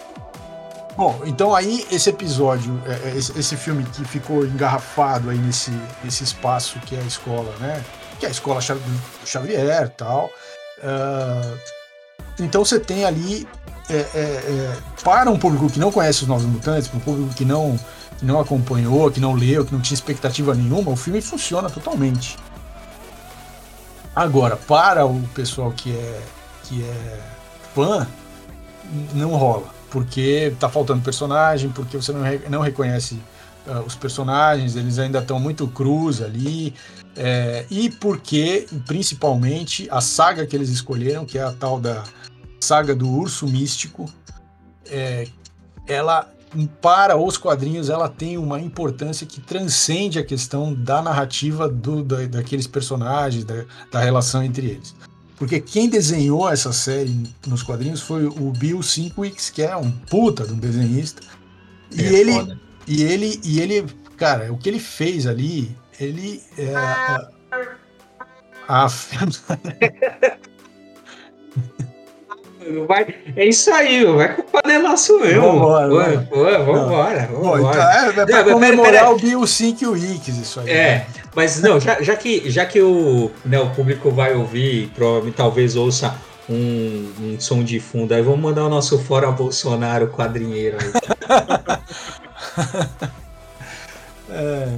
Bom, 0.94 1.22
então 1.24 1.54
aí 1.54 1.86
esse 1.90 2.10
episódio, 2.10 2.78
é, 2.84 3.08
é, 3.08 3.16
esse, 3.16 3.56
filme 3.56 3.82
que 3.82 4.04
ficou 4.04 4.44
engarrafado 4.44 5.30
aí 5.30 5.38
nesse, 5.38 5.70
nesse 6.04 6.22
espaço 6.22 6.78
que 6.80 6.94
é 6.94 6.98
a 6.98 7.06
escola, 7.06 7.50
né? 7.60 7.82
Que 8.20 8.26
é 8.26 8.28
a 8.28 8.32
escola 8.32 8.60
Xavier 9.24 9.88
tal. 9.96 10.26
Uh, 10.80 11.58
então 12.38 12.62
você 12.62 12.78
tem 12.78 13.06
ali, 13.06 13.48
é, 13.92 14.08
é, 14.14 14.20
é, 14.20 14.78
para 15.04 15.30
um 15.30 15.38
público 15.38 15.68
que 15.68 15.78
não 15.78 15.92
conhece 15.92 16.22
os 16.22 16.28
Novos 16.28 16.44
Mutantes, 16.44 16.88
para 16.88 16.96
um 16.96 17.00
público 17.00 17.34
que 17.34 17.44
não, 17.44 17.78
que 18.18 18.24
não 18.24 18.40
acompanhou, 18.40 19.10
que 19.10 19.20
não 19.20 19.34
leu, 19.34 19.64
que 19.64 19.72
não 19.72 19.80
tinha 19.80 19.94
expectativa 19.94 20.54
nenhuma, 20.54 20.90
o 20.90 20.96
filme 20.96 21.20
funciona 21.20 21.68
totalmente. 21.68 22.36
Agora, 24.14 24.56
para 24.56 25.04
o 25.06 25.20
pessoal 25.34 25.72
que 25.72 25.92
é, 25.92 26.22
que 26.64 26.82
é 26.82 27.20
fã, 27.74 28.06
não 29.14 29.30
rola. 29.36 29.66
Porque 29.90 30.54
tá 30.58 30.68
faltando 30.68 31.02
personagem, 31.02 31.70
porque 31.70 31.96
você 31.96 32.12
não, 32.12 32.20
não 32.48 32.60
reconhece 32.60 33.20
uh, 33.66 33.80
os 33.86 33.94
personagens, 33.94 34.74
eles 34.74 34.98
ainda 34.98 35.18
estão 35.18 35.38
muito 35.38 35.66
crus 35.68 36.22
ali. 36.22 36.74
É, 37.14 37.66
e 37.70 37.90
porque, 37.90 38.66
principalmente, 38.86 39.86
a 39.90 40.00
saga 40.00 40.46
que 40.46 40.56
eles 40.56 40.70
escolheram, 40.70 41.26
que 41.26 41.36
é 41.38 41.42
a 41.42 41.52
tal 41.52 41.78
da 41.78 42.02
saga 42.62 42.94
do 42.94 43.08
urso 43.10 43.46
místico, 43.46 44.10
é, 44.86 45.26
ela 45.86 46.32
para 46.82 47.16
os 47.16 47.38
quadrinhos 47.38 47.88
ela 47.88 48.10
tem 48.10 48.36
uma 48.36 48.60
importância 48.60 49.26
que 49.26 49.40
transcende 49.40 50.18
a 50.18 50.24
questão 50.24 50.74
da 50.74 51.00
narrativa 51.00 51.66
do, 51.66 52.04
da, 52.04 52.26
daqueles 52.26 52.66
personagens, 52.66 53.42
da, 53.44 53.64
da, 53.90 54.00
relação 54.00 54.42
entre 54.42 54.66
eles. 54.66 54.94
Porque 55.36 55.58
quem 55.60 55.88
desenhou 55.88 56.48
essa 56.48 56.70
série 56.72 57.26
nos 57.46 57.62
quadrinhos 57.62 58.02
foi 58.02 58.26
o 58.26 58.52
Bill 58.52 58.82
Sinkwicks, 58.82 59.48
que 59.48 59.62
é 59.62 59.74
um 59.74 59.90
puta 59.90 60.46
de 60.46 60.52
um 60.52 60.58
desenhista. 60.58 61.22
E 61.90 62.02
é 62.02 62.12
ele, 62.12 62.32
foda. 62.32 62.60
e 62.86 63.02
ele, 63.02 63.40
e 63.42 63.60
ele, 63.60 63.86
cara, 64.16 64.52
o 64.52 64.58
que 64.58 64.68
ele 64.68 64.78
fez 64.78 65.26
ali, 65.26 65.74
ele 65.98 66.42
é, 66.58 66.74
a, 68.68 68.86
Vai, 72.86 73.14
é 73.36 73.46
isso 73.46 73.72
aí, 73.72 74.04
vai 74.04 74.34
com 74.34 74.42
o 74.42 74.44
panela 74.44 74.96
sou 74.96 75.24
eu. 75.24 75.42
Vambora, 75.42 75.88
vambora. 75.88 76.58
vambora, 76.64 77.28
vambora. 77.32 77.60
Então, 77.60 77.82
é, 77.82 78.08
é 78.22 78.26
pra 78.26 78.44
não, 78.44 78.52
comemorar 78.52 78.92
pera, 78.92 79.04
pera. 79.04 79.10
o 79.10 79.18
Bio 79.18 79.46
5 79.46 79.90
Weeks, 79.90 80.36
isso 80.36 80.60
aí. 80.60 80.70
É, 80.70 80.84
né? 80.84 81.06
mas 81.34 81.60
não, 81.60 81.80
já, 81.80 82.00
já, 82.02 82.16
que, 82.16 82.50
já 82.50 82.64
que 82.64 82.80
o, 82.80 83.30
né, 83.44 83.58
o 83.58 83.70
público 83.70 84.10
vai 84.10 84.34
ouvir, 84.34 84.90
provavelmente 84.94 85.36
talvez 85.36 85.76
ouça 85.76 86.14
um, 86.48 87.12
um 87.20 87.36
som 87.40 87.62
de 87.62 87.80
fundo, 87.80 88.12
aí 88.12 88.22
vamos 88.22 88.40
mandar 88.40 88.64
o 88.64 88.68
nosso 88.68 88.98
Fora 88.98 89.30
Bolsonaro 89.30 90.08
quadrinheiro 90.08 90.78
aí. 90.80 90.92
é, 94.30 94.68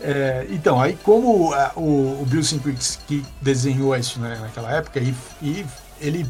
é, 0.00 0.46
então, 0.50 0.80
aí 0.80 0.96
como 1.02 1.52
a, 1.52 1.72
o, 1.76 2.22
o 2.22 2.26
Bill 2.26 2.42
Simquick 2.42 2.98
que 3.06 3.24
desenhou 3.40 3.96
isso 3.96 4.20
né, 4.20 4.38
naquela 4.40 4.72
época, 4.72 5.00
e, 5.00 5.14
e 5.42 5.66
ele 6.00 6.26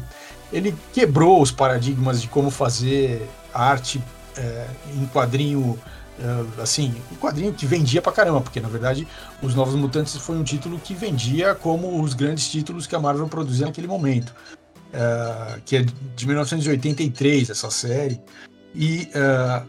ele 0.51 0.75
quebrou 0.93 1.41
os 1.41 1.51
paradigmas 1.51 2.21
de 2.21 2.27
como 2.27 2.49
fazer 2.49 3.27
arte 3.53 4.01
é, 4.37 4.67
em 4.95 5.05
quadrinho, 5.07 5.79
é, 6.19 6.61
assim, 6.61 6.93
um 7.11 7.15
quadrinho 7.15 7.53
que 7.53 7.65
vendia 7.65 8.01
pra 8.01 8.11
caramba, 8.11 8.41
porque 8.41 8.59
na 8.59 8.69
verdade 8.69 9.07
Os 9.41 9.55
Novos 9.55 9.75
Mutantes 9.75 10.15
foi 10.15 10.37
um 10.37 10.43
título 10.43 10.79
que 10.79 10.93
vendia 10.93 11.53
como 11.55 12.01
os 12.01 12.13
grandes 12.13 12.49
títulos 12.49 12.87
que 12.87 12.95
a 12.95 12.99
Marvel 12.99 13.27
produzia 13.27 13.65
naquele 13.65 13.87
momento, 13.87 14.33
é, 14.93 15.59
que 15.65 15.77
é 15.77 15.85
de 16.15 16.27
1983 16.27 17.49
essa 17.49 17.69
série, 17.69 18.19
e 18.73 19.09
é, 19.13 19.63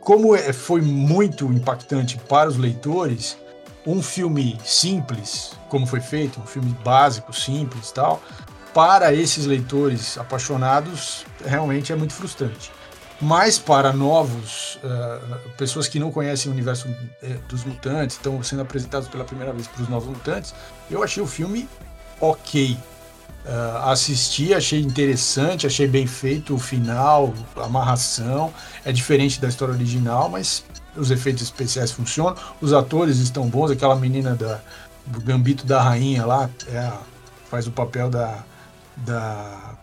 como 0.00 0.34
é, 0.34 0.52
foi 0.52 0.80
muito 0.80 1.46
impactante 1.52 2.18
para 2.28 2.48
os 2.48 2.56
leitores, 2.56 3.36
um 3.86 4.02
filme 4.02 4.58
simples, 4.64 5.52
como 5.68 5.86
foi 5.86 6.00
feito, 6.00 6.40
um 6.40 6.46
filme 6.46 6.74
básico, 6.84 7.32
simples 7.32 7.90
tal, 7.90 8.22
para 8.72 9.12
esses 9.12 9.46
leitores 9.46 10.16
apaixonados, 10.18 11.24
realmente 11.44 11.92
é 11.92 11.96
muito 11.96 12.14
frustrante. 12.14 12.70
Mas 13.20 13.58
para 13.58 13.92
novos, 13.92 14.78
uh, 14.82 15.50
pessoas 15.58 15.86
que 15.86 15.98
não 15.98 16.10
conhecem 16.10 16.50
o 16.50 16.54
universo 16.54 16.88
uh, 16.88 17.38
dos 17.48 17.64
mutantes, 17.64 18.16
estão 18.16 18.42
sendo 18.42 18.62
apresentados 18.62 19.08
pela 19.08 19.24
primeira 19.24 19.52
vez 19.52 19.66
para 19.66 19.82
os 19.82 19.88
novos 19.88 20.08
mutantes, 20.08 20.54
eu 20.90 21.02
achei 21.02 21.22
o 21.22 21.26
filme 21.26 21.68
ok. 22.18 22.78
Uh, 23.44 23.88
assisti, 23.88 24.54
achei 24.54 24.80
interessante, 24.80 25.66
achei 25.66 25.86
bem 25.86 26.06
feito 26.06 26.54
o 26.54 26.58
final, 26.58 27.34
a 27.56 27.64
amarração. 27.64 28.52
É 28.84 28.92
diferente 28.92 29.38
da 29.38 29.48
história 29.48 29.74
original, 29.74 30.30
mas 30.30 30.64
os 30.96 31.10
efeitos 31.10 31.42
especiais 31.42 31.90
funcionam. 31.90 32.36
Os 32.60 32.72
atores 32.72 33.18
estão 33.18 33.48
bons. 33.48 33.70
Aquela 33.70 33.96
menina 33.96 34.34
da, 34.34 34.60
do 35.06 35.20
Gambito 35.20 35.66
da 35.66 35.82
Rainha 35.82 36.24
lá 36.24 36.48
é, 36.68 36.90
faz 37.50 37.66
o 37.66 37.70
papel 37.70 38.08
da, 38.10 38.44
da, 38.96 39.78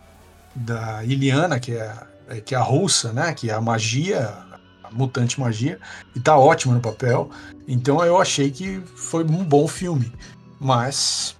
da 0.54 1.04
Iliana, 1.04 1.58
que 1.58 1.72
é, 1.72 2.40
que 2.44 2.54
é 2.54 2.58
a 2.58 2.62
russa, 2.62 3.12
né? 3.12 3.32
Que 3.32 3.50
é 3.50 3.54
a 3.54 3.60
magia, 3.60 4.34
a 4.82 4.90
mutante 4.90 5.40
magia, 5.40 5.78
e 6.14 6.20
tá 6.20 6.36
ótima 6.36 6.74
no 6.74 6.80
papel. 6.80 7.30
Então 7.66 8.04
eu 8.04 8.20
achei 8.20 8.50
que 8.50 8.80
foi 8.96 9.24
um 9.24 9.44
bom 9.44 9.66
filme. 9.66 10.12
Mas 10.60 11.36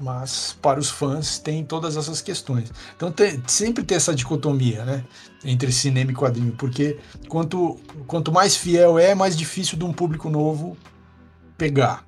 mas 0.00 0.56
para 0.62 0.80
os 0.80 0.88
fãs 0.88 1.38
tem 1.38 1.62
todas 1.62 1.96
essas 1.96 2.22
questões. 2.22 2.72
Então 2.96 3.12
tem, 3.12 3.42
sempre 3.46 3.84
tem 3.84 3.96
essa 3.96 4.14
dicotomia, 4.14 4.84
né, 4.84 5.04
entre 5.44 5.70
cinema 5.70 6.10
e 6.10 6.14
quadrinho, 6.14 6.52
porque 6.52 6.98
quanto, 7.28 7.78
quanto 8.06 8.32
mais 8.32 8.56
fiel 8.56 8.98
é, 8.98 9.14
mais 9.14 9.36
difícil 9.36 9.76
de 9.76 9.84
um 9.84 9.92
público 9.92 10.30
novo 10.30 10.76
pegar. 11.58 12.04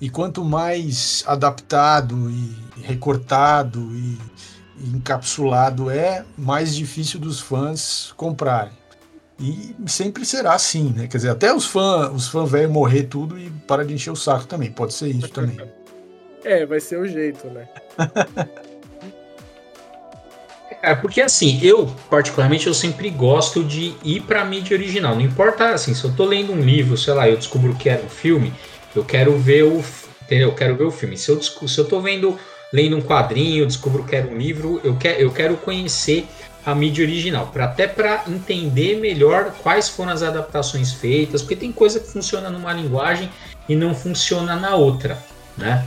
E 0.00 0.08
quanto 0.08 0.44
mais 0.44 1.22
adaptado 1.26 2.30
e 2.30 2.56
recortado 2.82 3.80
e 3.94 4.18
encapsulado 4.82 5.90
é, 5.90 6.24
mais 6.36 6.74
difícil 6.74 7.20
dos 7.20 7.40
fãs 7.40 8.12
comprarem. 8.16 8.72
E 9.38 9.74
sempre 9.86 10.24
será 10.24 10.54
assim, 10.54 10.92
né? 10.96 11.06
Quer 11.08 11.16
dizer, 11.16 11.30
até 11.30 11.52
os 11.52 11.66
fãs 11.66 12.10
os 12.14 12.28
fã 12.28 12.44
velhos 12.44 12.70
morrer 12.70 13.04
tudo 13.04 13.38
e 13.38 13.50
para 13.66 13.84
de 13.84 13.94
encher 13.94 14.10
o 14.10 14.16
saco 14.16 14.46
também. 14.46 14.70
Pode 14.70 14.94
ser 14.94 15.08
isso 15.08 15.28
também. 15.28 15.58
É, 16.44 16.66
vai 16.66 16.80
ser 16.80 16.98
o 16.98 17.06
jeito, 17.06 17.46
né? 17.46 17.68
É, 20.82 20.96
porque 20.96 21.20
assim, 21.20 21.60
eu, 21.62 21.86
particularmente, 22.10 22.66
eu 22.66 22.74
sempre 22.74 23.08
gosto 23.08 23.62
de 23.62 23.94
ir 24.02 24.22
pra 24.22 24.44
mídia 24.44 24.76
original. 24.76 25.14
Não 25.14 25.22
importa, 25.22 25.70
assim, 25.70 25.94
se 25.94 26.02
eu 26.02 26.12
tô 26.12 26.24
lendo 26.24 26.52
um 26.52 26.60
livro, 26.60 26.98
sei 26.98 27.14
lá, 27.14 27.28
eu 27.28 27.36
descubro 27.36 27.76
que 27.76 27.88
era 27.88 28.02
um 28.02 28.08
filme, 28.08 28.52
eu 28.94 29.04
quero 29.04 29.38
ver 29.38 29.62
o. 29.62 29.84
Entendeu? 30.22 30.48
Eu 30.48 30.54
quero 30.56 30.76
ver 30.76 30.84
o 30.84 30.90
filme. 30.90 31.16
Se 31.16 31.30
eu, 31.30 31.40
se 31.40 31.78
eu 31.78 31.84
tô 31.84 32.00
vendo 32.00 32.36
lendo 32.72 32.96
um 32.96 33.02
quadrinho, 33.02 33.66
descubro 33.66 34.04
que 34.04 34.16
era 34.16 34.26
um 34.26 34.36
livro, 34.36 34.80
eu, 34.82 34.96
eu 35.18 35.30
quero 35.30 35.56
conhecer 35.56 36.26
a 36.64 36.74
mídia 36.74 37.04
original, 37.04 37.48
para 37.52 37.64
até 37.64 37.86
para 37.86 38.24
entender 38.28 39.00
melhor 39.00 39.52
quais 39.62 39.88
foram 39.88 40.12
as 40.12 40.22
adaptações 40.22 40.92
feitas, 40.92 41.42
porque 41.42 41.56
tem 41.56 41.72
coisa 41.72 41.98
que 41.98 42.06
funciona 42.06 42.48
numa 42.48 42.72
linguagem 42.72 43.28
e 43.68 43.74
não 43.74 43.94
funciona 43.94 44.54
na 44.56 44.74
outra, 44.76 45.18
né? 45.56 45.84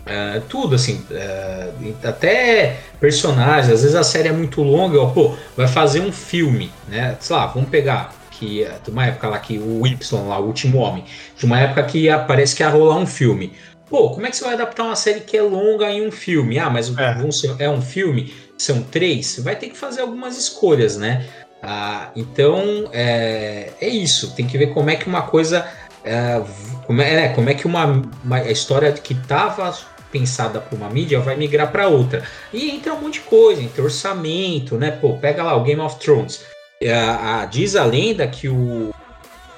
Uh, 0.00 0.40
tudo 0.48 0.74
assim, 0.74 1.04
uh, 1.10 1.94
até 2.02 2.80
personagens, 2.98 3.72
às 3.72 3.82
vezes 3.82 3.94
a 3.94 4.02
série 4.02 4.28
é 4.28 4.32
muito 4.32 4.62
longa, 4.62 4.98
ó, 4.98 5.10
pô, 5.10 5.36
vai 5.56 5.68
fazer 5.68 6.00
um 6.00 6.10
filme, 6.10 6.72
né? 6.88 7.16
Sei 7.20 7.36
lá, 7.36 7.46
vamos 7.46 7.68
pegar 7.68 8.14
que 8.30 8.66
de 8.84 8.90
uma 8.90 9.06
época 9.06 9.28
lá 9.28 9.38
que 9.38 9.58
o 9.58 9.86
Y 9.86 10.28
lá, 10.28 10.38
o 10.38 10.46
último 10.46 10.78
homem, 10.78 11.04
de 11.36 11.44
uma 11.44 11.60
época 11.60 11.82
que 11.82 12.08
parece 12.26 12.56
que 12.56 12.62
ia 12.62 12.68
rolar 12.70 12.96
um 12.96 13.06
filme. 13.06 13.52
Pô, 13.88 14.10
como 14.10 14.26
é 14.26 14.30
que 14.30 14.36
você 14.36 14.44
vai 14.44 14.54
adaptar 14.54 14.84
uma 14.84 14.96
série 14.96 15.20
que 15.20 15.36
é 15.36 15.42
longa 15.42 15.90
em 15.90 16.06
um 16.06 16.10
filme? 16.10 16.58
Ah, 16.58 16.68
mas 16.68 16.92
é, 16.96 17.64
é 17.64 17.70
um 17.70 17.80
filme, 17.80 18.34
são 18.56 18.82
três, 18.82 19.38
vai 19.38 19.56
ter 19.56 19.68
que 19.68 19.76
fazer 19.76 20.02
algumas 20.02 20.36
escolhas, 20.36 20.96
né? 20.96 21.26
Ah, 21.62 22.10
então 22.14 22.88
é, 22.92 23.70
é 23.80 23.88
isso, 23.88 24.34
tem 24.34 24.46
que 24.46 24.58
ver 24.58 24.72
como 24.74 24.90
é 24.90 24.96
que 24.96 25.06
uma 25.06 25.22
coisa. 25.22 25.66
É, 26.04 26.40
como, 26.86 27.02
é, 27.02 27.26
é 27.26 27.28
como 27.30 27.48
é 27.50 27.54
que 27.54 27.66
uma, 27.66 28.02
uma 28.24 28.42
história 28.50 28.92
que 28.92 29.12
estava 29.12 29.76
pensada 30.12 30.60
para 30.60 30.76
uma 30.76 30.88
mídia 30.88 31.20
vai 31.20 31.36
migrar 31.36 31.70
para 31.70 31.88
outra. 31.88 32.22
E 32.52 32.70
entra 32.70 32.94
um 32.94 33.00
monte 33.00 33.14
de 33.14 33.20
coisa, 33.20 33.62
entra 33.62 33.82
orçamento, 33.82 34.76
né? 34.76 34.90
Pô, 34.90 35.14
pega 35.14 35.42
lá 35.42 35.56
o 35.56 35.62
Game 35.62 35.80
of 35.80 35.98
Thrones. 35.98 36.44
A, 36.82 37.42
a, 37.42 37.44
diz 37.46 37.74
a 37.74 37.84
lenda 37.84 38.26
que 38.26 38.48
o 38.48 38.94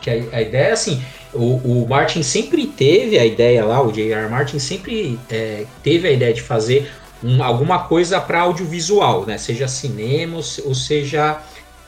que 0.00 0.08
a, 0.08 0.14
a 0.38 0.40
ideia 0.40 0.68
é 0.68 0.72
assim, 0.72 1.02
o, 1.32 1.82
o, 1.82 1.88
Martin 1.88 2.22
sempre 2.22 2.66
teve 2.66 3.18
a 3.18 3.24
ideia 3.24 3.64
lá, 3.64 3.82
o 3.82 3.92
J.R. 3.92 4.28
Martin 4.28 4.58
sempre 4.58 5.18
é, 5.30 5.64
teve 5.82 6.08
a 6.08 6.10
ideia 6.10 6.34
de 6.34 6.42
fazer 6.42 6.90
um, 7.22 7.42
alguma 7.42 7.80
coisa 7.84 8.20
para 8.20 8.40
audiovisual, 8.40 9.26
né? 9.26 9.38
Seja 9.38 9.68
cinema 9.68 10.36
ou 10.36 10.74
seja 10.74 11.40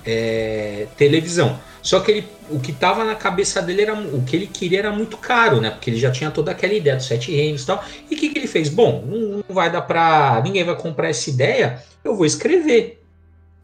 é, 0.07 0.87
televisão. 0.96 1.59
Só 1.83 1.98
que 1.98 2.12
ele, 2.12 2.28
o 2.48 2.61
que 2.61 2.70
estava 2.70 3.05
na 3.05 3.16
cabeça 3.16 3.61
dele 3.61 3.83
era 3.83 3.94
o 3.94 4.22
que 4.22 4.37
ele 4.37 4.46
queria 4.46 4.78
era 4.78 4.92
muito 4.92 5.16
caro, 5.16 5.61
né? 5.61 5.70
Porque 5.70 5.90
ele 5.90 5.98
já 5.98 6.12
tinha 6.12 6.31
toda 6.31 6.52
aquela 6.52 6.72
ideia 6.72 6.96
dos 6.96 7.07
sete 7.07 7.35
reinos 7.35 7.62
e 7.62 7.66
tal. 7.66 7.85
E 8.09 8.14
o 8.14 8.18
que, 8.18 8.28
que 8.28 8.38
ele 8.38 8.46
fez? 8.46 8.68
Bom, 8.68 9.05
não, 9.05 9.18
não 9.38 9.44
vai 9.55 9.70
dar 9.70 9.83
para 9.83 10.40
ninguém 10.44 10.62
vai 10.62 10.76
comprar 10.76 11.09
essa 11.09 11.28
ideia. 11.28 11.83
Eu 12.05 12.14
vou 12.14 12.24
escrever, 12.24 13.02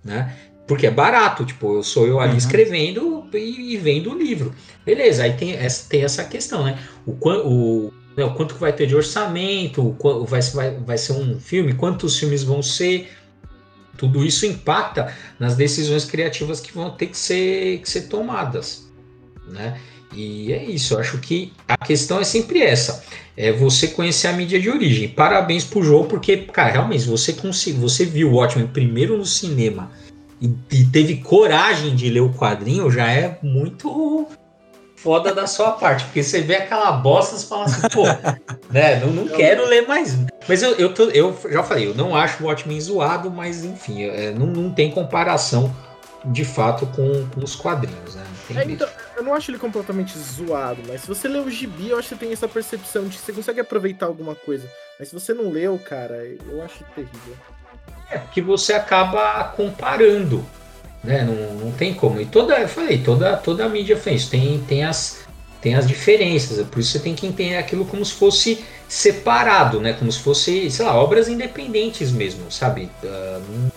né? 0.05 0.35
Porque 0.69 0.87
é 0.87 0.91
barato, 0.91 1.47
tipo, 1.47 1.77
eu 1.77 1.83
sou 1.83 2.07
eu 2.07 2.21
ali 2.21 2.33
uhum. 2.33 2.39
escrevendo 2.39 3.27
e, 3.33 3.73
e, 3.73 3.77
vendo 3.79 4.13
o 4.13 4.19
livro. 4.19 4.55
Beleza, 4.85 5.23
aí 5.23 5.33
tem 5.33 5.53
essa, 5.55 5.89
tem 5.89 6.05
essa 6.05 6.23
questão, 6.25 6.63
né? 6.63 6.79
O, 7.07 7.13
o, 7.13 7.93
né, 8.15 8.23
o 8.23 8.35
quanto 8.35 8.55
que 8.55 8.61
vai 8.61 8.73
ter 8.75 8.87
de 8.87 8.95
orçamento, 8.95 9.97
o, 9.99 10.25
vai, 10.27 10.43
vai, 10.43 10.77
vai 10.77 10.99
ser 10.99 11.13
um 11.13 11.41
filme, 11.41 11.73
quantos 11.73 12.19
filmes 12.19 12.43
vão 12.43 12.63
ser. 12.63 13.11
Tudo 13.97 14.25
isso 14.25 14.45
impacta 14.45 15.13
nas 15.41 15.57
decisões 15.57 16.05
criativas 16.05 16.61
que 16.61 16.73
vão 16.73 16.91
ter 16.91 17.07
que 17.07 17.17
ser, 17.17 17.79
que 17.79 17.89
ser 17.89 18.03
tomadas, 18.03 18.93
né? 19.49 19.81
E 20.15 20.53
é 20.53 20.65
isso, 20.65 20.95
eu 20.95 21.01
acho 21.01 21.19
que 21.19 21.53
a 21.67 21.79
questão 21.79 22.21
é 22.21 22.25
sempre 22.25 22.61
essa: 22.61 23.03
é 23.35 23.53
você 23.53 23.89
conhecer 23.89 24.29
a 24.29 24.33
mídia 24.35 24.61
de 24.61 24.69
origem. 24.69 25.09
Parabéns 25.09 25.65
pro 25.65 25.83
João, 25.83 26.07
porque, 26.07 26.37
cara, 26.37 26.73
realmente, 26.73 27.07
você 27.07 27.33
conseguiu, 27.33 27.81
você 27.81 28.05
viu 28.05 28.31
o 28.31 28.35
Watchmen 28.35 28.69
primeiro 28.69 29.17
no 29.17 29.25
cinema 29.25 29.91
e, 30.41 30.55
e, 30.71 30.85
teve 30.87 31.17
coragem 31.17 31.97
de 31.97 32.09
ler 32.09 32.21
o 32.21 32.33
quadrinho, 32.33 32.91
já 32.91 33.11
é 33.11 33.39
muito 33.43 34.27
foda 34.97 35.35
da 35.35 35.47
sua 35.47 35.73
parte. 35.73 36.05
Porque 36.05 36.23
você 36.23 36.41
vê 36.41 36.57
aquela 36.57 36.93
bosta 36.93 37.37
e 37.37 37.49
fala 37.49 37.65
assim, 37.65 37.89
pô, 37.93 38.05
né, 38.71 39.01
não, 39.01 39.11
não 39.13 39.29
quero 39.29 39.67
ler 39.67 39.87
mais. 39.87 40.17
Mas 40.49 40.63
eu, 40.63 40.75
eu, 40.77 40.95
tô, 40.95 41.05
eu 41.11 41.37
já 41.51 41.63
falei, 41.63 41.89
eu 41.89 41.95
não 41.95 42.15
acho 42.15 42.43
o 42.43 42.47
Watchmen 42.47 42.81
zoado, 42.81 43.31
mas 43.31 43.65
enfim, 43.65 44.05
é, 44.05 44.33
não, 44.33 44.47
não 44.47 44.71
tem 44.71 44.91
comparação 44.91 45.75
de 46.25 46.45
fato 46.45 46.87
com, 46.87 47.27
com 47.29 47.45
os 47.45 47.55
quadrinhos, 47.55 48.15
né? 48.15 48.25
É, 48.57 48.65
então, 48.65 48.89
eu 49.17 49.23
não 49.23 49.35
acho 49.35 49.51
ele 49.51 49.59
completamente 49.59 50.19
zoado, 50.19 50.81
mas 50.87 51.03
se 51.03 51.07
você 51.07 51.29
lê 51.29 51.39
o 51.39 51.51
gibi, 51.51 51.91
eu 51.91 51.99
acho 51.99 52.09
que 52.09 52.15
você 52.15 52.21
tem 52.21 52.33
essa 52.33 52.49
percepção 52.49 53.05
de 53.05 53.17
que 53.17 53.23
você 53.25 53.33
consegue 53.33 53.61
aproveitar 53.61 54.07
alguma 54.07 54.35
coisa. 54.35 54.69
Mas 54.99 55.09
se 55.09 55.15
você 55.15 55.35
não 55.35 55.51
leu, 55.51 55.79
cara, 55.79 56.17
eu 56.51 56.63
acho 56.63 56.83
terrível. 56.95 57.37
É, 58.11 58.19
porque 58.19 58.41
você 58.41 58.73
acaba 58.73 59.45
comparando, 59.45 60.45
né? 61.05 61.23
Não, 61.25 61.67
não 61.67 61.73
tem 61.73 61.95
como. 61.95 62.21
E 62.21 62.27
toda, 62.27 62.59
eu 62.59 62.69
falei, 62.69 62.99
toda, 62.99 63.37
toda 63.37 63.65
a 63.65 63.69
mídia 63.69 63.97
fez. 63.97 64.27
Tem, 64.27 64.59
tem, 64.67 64.85
as, 64.85 65.21
tem 65.61 65.75
as 65.75 65.87
diferenças. 65.87 66.59
É 66.59 66.65
por 66.65 66.81
isso 66.81 66.93
você 66.93 66.99
tem 66.99 67.15
que 67.15 67.27
entender 67.27 67.57
aquilo 67.57 67.85
como 67.85 68.05
se 68.05 68.15
fosse 68.15 68.65
separado, 68.89 69.81
né? 69.81 69.93
Como 69.93 70.11
se 70.11 70.21
fosse, 70.21 70.71
sei 70.71 70.85
lá, 70.85 70.95
obras 70.95 71.29
independentes 71.29 72.11
mesmo, 72.11 72.51
sabe? 72.51 72.91
Uh, 73.03 73.71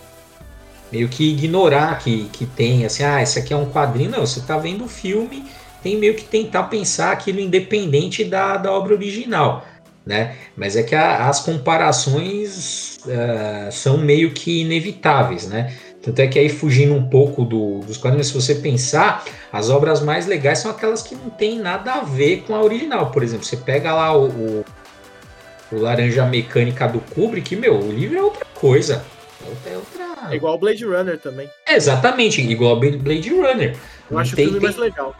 meio 0.91 1.07
que 1.07 1.31
ignorar 1.31 1.99
que, 1.99 2.29
que 2.31 2.45
tem, 2.45 2.85
assim, 2.85 3.03
ah, 3.03 3.21
esse 3.21 3.39
aqui 3.39 3.53
é 3.53 3.57
um 3.57 3.69
quadrinho. 3.69 4.11
Não, 4.11 4.25
você 4.25 4.41
tá 4.41 4.57
vendo 4.57 4.85
o 4.85 4.89
filme, 4.89 5.45
tem 5.81 5.97
meio 5.97 6.15
que 6.15 6.23
tentar 6.23 6.63
pensar 6.63 7.11
aquilo 7.11 7.39
independente 7.39 8.23
da, 8.23 8.57
da 8.57 8.71
obra 8.71 8.93
original, 8.93 9.65
né? 10.05 10.35
Mas 10.55 10.75
é 10.75 10.83
que 10.83 10.95
a, 10.95 11.27
as 11.27 11.39
comparações 11.39 12.90
uh, 13.05 13.71
são 13.71 13.97
meio 13.97 14.31
que 14.31 14.61
inevitáveis, 14.61 15.47
né? 15.47 15.75
Tanto 16.01 16.19
é 16.19 16.27
que 16.27 16.39
aí 16.39 16.49
fugindo 16.49 16.95
um 16.95 17.07
pouco 17.07 17.45
do, 17.45 17.79
dos 17.79 17.97
quadrinhos, 17.97 18.27
se 18.27 18.33
você 18.33 18.55
pensar, 18.55 19.23
as 19.51 19.69
obras 19.69 20.01
mais 20.01 20.25
legais 20.25 20.59
são 20.59 20.71
aquelas 20.71 21.03
que 21.03 21.13
não 21.13 21.29
tem 21.29 21.59
nada 21.59 21.93
a 21.93 22.01
ver 22.01 22.43
com 22.47 22.55
a 22.55 22.61
original. 22.61 23.11
Por 23.11 23.21
exemplo, 23.21 23.45
você 23.45 23.57
pega 23.57 23.93
lá 23.93 24.17
o, 24.17 24.27
o, 24.27 24.65
o 25.71 25.75
Laranja 25.77 26.25
Mecânica 26.25 26.87
do 26.87 26.99
Kubrick, 26.99 27.55
meu, 27.55 27.79
o 27.79 27.91
livro 27.91 28.17
é 28.17 28.21
outra 28.23 28.45
coisa. 28.55 29.05
É, 29.65 29.75
outra... 29.75 30.31
é 30.31 30.35
igual 30.35 30.55
o 30.55 30.57
Blade 30.57 30.83
Runner 30.85 31.19
também. 31.19 31.47
É 31.67 31.75
exatamente, 31.75 32.41
igual 32.41 32.77
o 32.77 32.79
Blade 32.79 33.29
Runner. 33.29 33.71
Eu 33.71 33.77
não 34.09 34.19
acho 34.19 34.35
tem, 34.35 34.45
o 34.45 34.49
filme 34.49 34.59
tem... 34.59 34.69
mais 34.69 34.77
legal. 34.77 35.15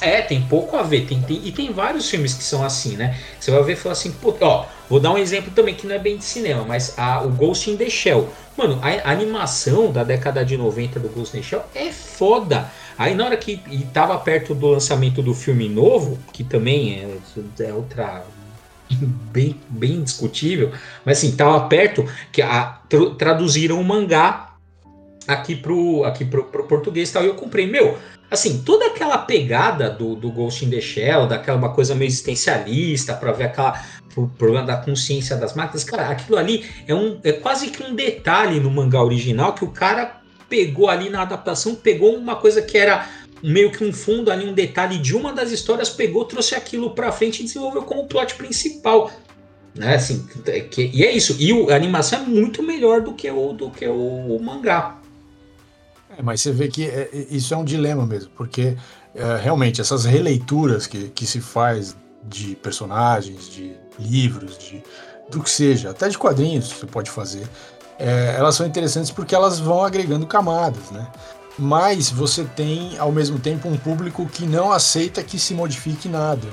É, 0.00 0.22
tem 0.22 0.40
pouco 0.42 0.76
a 0.76 0.82
ver. 0.82 1.06
Tem, 1.06 1.20
tem, 1.20 1.40
e 1.44 1.52
tem 1.52 1.72
vários 1.72 2.08
filmes 2.08 2.34
que 2.34 2.42
são 2.42 2.64
assim, 2.64 2.96
né? 2.96 3.18
Você 3.38 3.50
vai 3.50 3.62
ver 3.62 3.74
e 3.74 3.76
falar 3.76 3.92
assim, 3.92 4.12
pô, 4.12 4.34
ó, 4.40 4.66
vou 4.88 4.98
dar 4.98 5.12
um 5.12 5.18
exemplo 5.18 5.50
também 5.52 5.74
que 5.74 5.86
não 5.86 5.94
é 5.94 5.98
bem 5.98 6.16
de 6.16 6.24
cinema, 6.24 6.64
mas 6.64 6.98
a, 6.98 7.22
o 7.22 7.30
Ghost 7.30 7.70
in 7.70 7.76
the 7.76 7.90
Shell. 7.90 8.28
Mano, 8.56 8.78
a, 8.82 9.08
a, 9.08 9.12
animação 9.12 9.92
da 9.92 10.02
década 10.02 10.44
de 10.44 10.56
90 10.56 10.98
do 11.00 11.08
Ghost 11.08 11.36
in 11.36 11.40
the 11.40 11.46
Shell 11.46 11.64
é 11.74 11.92
foda. 11.92 12.70
Aí 12.96 13.14
na 13.14 13.24
hora 13.24 13.36
que 13.36 13.60
e 13.70 13.78
tava 13.92 14.18
perto 14.18 14.54
do 14.54 14.68
lançamento 14.68 15.22
do 15.22 15.34
filme 15.34 15.68
novo, 15.68 16.18
que 16.32 16.44
também 16.44 16.94
é, 17.58 17.64
é 17.64 17.72
outra 17.72 18.24
bem, 19.32 19.60
bem 19.68 20.02
discutível, 20.02 20.72
mas 21.04 21.18
assim, 21.18 21.32
tava 21.32 21.60
perto 21.68 22.06
que 22.32 22.42
a, 22.42 22.80
traduziram 23.18 23.80
o 23.80 23.84
mangá 23.84 24.50
aqui 25.26 25.54
pro, 25.54 26.04
aqui 26.04 26.24
pro, 26.24 26.44
pro 26.44 26.64
português 26.64 27.10
e 27.10 27.12
tal. 27.12 27.24
E 27.24 27.26
eu 27.26 27.34
comprei, 27.34 27.66
meu, 27.66 27.98
assim, 28.30 28.62
toda 28.64 28.86
aquela 28.86 29.18
pegada 29.18 29.90
do, 29.90 30.14
do 30.14 30.30
Ghost 30.30 30.64
in 30.64 30.70
the 30.70 30.80
Shell, 30.80 31.26
daquela 31.26 31.58
uma 31.58 31.72
coisa 31.74 31.94
meio 31.94 32.08
existencialista, 32.08 33.14
para 33.14 33.32
ver 33.32 33.44
aquela 33.44 33.82
o 34.16 34.26
problema 34.26 34.66
da 34.66 34.76
consciência 34.76 35.36
das 35.36 35.54
máquinas, 35.54 35.84
cara, 35.84 36.08
aquilo 36.08 36.36
ali 36.36 36.64
é 36.86 36.94
um 36.94 37.20
é 37.22 37.32
quase 37.32 37.68
que 37.68 37.82
um 37.82 37.94
detalhe 37.94 38.58
no 38.58 38.70
mangá 38.70 39.02
original 39.02 39.54
que 39.54 39.64
o 39.64 39.70
cara 39.70 40.20
pegou 40.48 40.88
ali 40.88 41.08
na 41.08 41.22
adaptação, 41.22 41.76
pegou 41.76 42.16
uma 42.16 42.34
coisa 42.34 42.60
que 42.60 42.76
era 42.76 43.08
meio 43.42 43.70
que 43.70 43.84
um 43.84 43.92
fundo 43.92 44.30
ali, 44.30 44.46
um 44.46 44.52
detalhe 44.52 44.98
de 44.98 45.14
uma 45.14 45.32
das 45.32 45.50
histórias, 45.50 45.88
pegou, 45.88 46.24
trouxe 46.24 46.54
aquilo 46.54 46.90
para 46.90 47.12
frente 47.12 47.40
e 47.40 47.44
desenvolveu 47.44 47.82
como 47.82 48.06
plot 48.06 48.34
principal. 48.34 49.10
Né, 49.74 49.94
assim, 49.94 50.26
é 50.46 50.60
que, 50.60 50.90
e 50.92 51.04
é 51.04 51.12
isso. 51.12 51.36
E 51.38 51.52
o, 51.52 51.70
a 51.70 51.76
animação 51.76 52.20
é 52.20 52.22
muito 52.22 52.62
melhor 52.62 53.00
do 53.00 53.14
que 53.14 53.30
o, 53.30 53.52
do 53.52 53.70
que 53.70 53.86
o, 53.86 54.36
o 54.36 54.42
mangá. 54.42 54.99
É, 56.16 56.22
mas 56.22 56.40
você 56.40 56.52
vê 56.52 56.68
que 56.68 56.86
é, 56.86 57.08
isso 57.30 57.54
é 57.54 57.56
um 57.56 57.64
dilema 57.64 58.06
mesmo, 58.06 58.30
porque 58.36 58.76
é, 59.14 59.36
realmente 59.36 59.80
essas 59.80 60.04
releituras 60.04 60.86
que, 60.86 61.08
que 61.08 61.26
se 61.26 61.40
faz 61.40 61.96
de 62.24 62.54
personagens, 62.56 63.48
de 63.48 63.74
livros, 63.98 64.58
de 64.58 64.82
do 65.30 65.40
que 65.40 65.50
seja, 65.50 65.90
até 65.90 66.08
de 66.08 66.18
quadrinhos 66.18 66.72
você 66.72 66.86
pode 66.86 67.08
fazer, 67.08 67.48
é, 67.98 68.34
elas 68.36 68.56
são 68.56 68.66
interessantes 68.66 69.10
porque 69.10 69.34
elas 69.34 69.60
vão 69.60 69.84
agregando 69.84 70.26
camadas, 70.26 70.90
né? 70.90 71.06
Mas 71.58 72.10
você 72.10 72.44
tem 72.44 72.96
ao 72.98 73.12
mesmo 73.12 73.38
tempo 73.38 73.68
um 73.68 73.76
público 73.76 74.26
que 74.26 74.46
não 74.46 74.72
aceita 74.72 75.22
que 75.22 75.38
se 75.38 75.52
modifique 75.54 76.08
nada. 76.08 76.48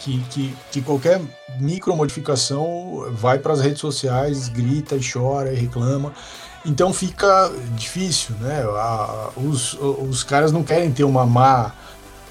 Que, 0.00 0.20
que, 0.30 0.56
que 0.70 0.82
qualquer 0.82 1.20
micro 1.58 1.94
modificação 1.96 3.06
vai 3.12 3.38
para 3.38 3.52
as 3.52 3.60
redes 3.60 3.80
sociais, 3.80 4.48
grita 4.48 4.96
e 4.96 5.00
chora 5.00 5.52
e 5.52 5.56
reclama. 5.56 6.12
Então 6.64 6.92
fica 6.92 7.50
difícil, 7.74 8.34
né? 8.40 8.62
A, 8.62 9.30
os, 9.36 9.74
os 9.74 10.24
caras 10.24 10.52
não 10.52 10.62
querem 10.62 10.92
ter 10.92 11.04
uma 11.04 11.24
má, 11.24 11.72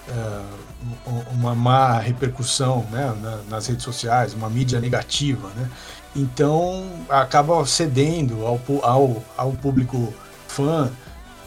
uh, 0.09 1.23
uma 1.31 1.55
má 1.55 1.97
repercussão 1.99 2.85
né? 2.91 3.41
nas 3.49 3.67
redes 3.67 3.83
sociais, 3.83 4.33
uma 4.33 4.49
mídia 4.49 4.79
negativa, 4.79 5.49
né? 5.55 5.69
Então 6.15 6.89
acaba 7.09 7.65
cedendo 7.65 8.45
ao, 8.45 8.59
ao, 8.83 9.23
ao 9.37 9.51
público 9.53 10.13
fã, 10.47 10.91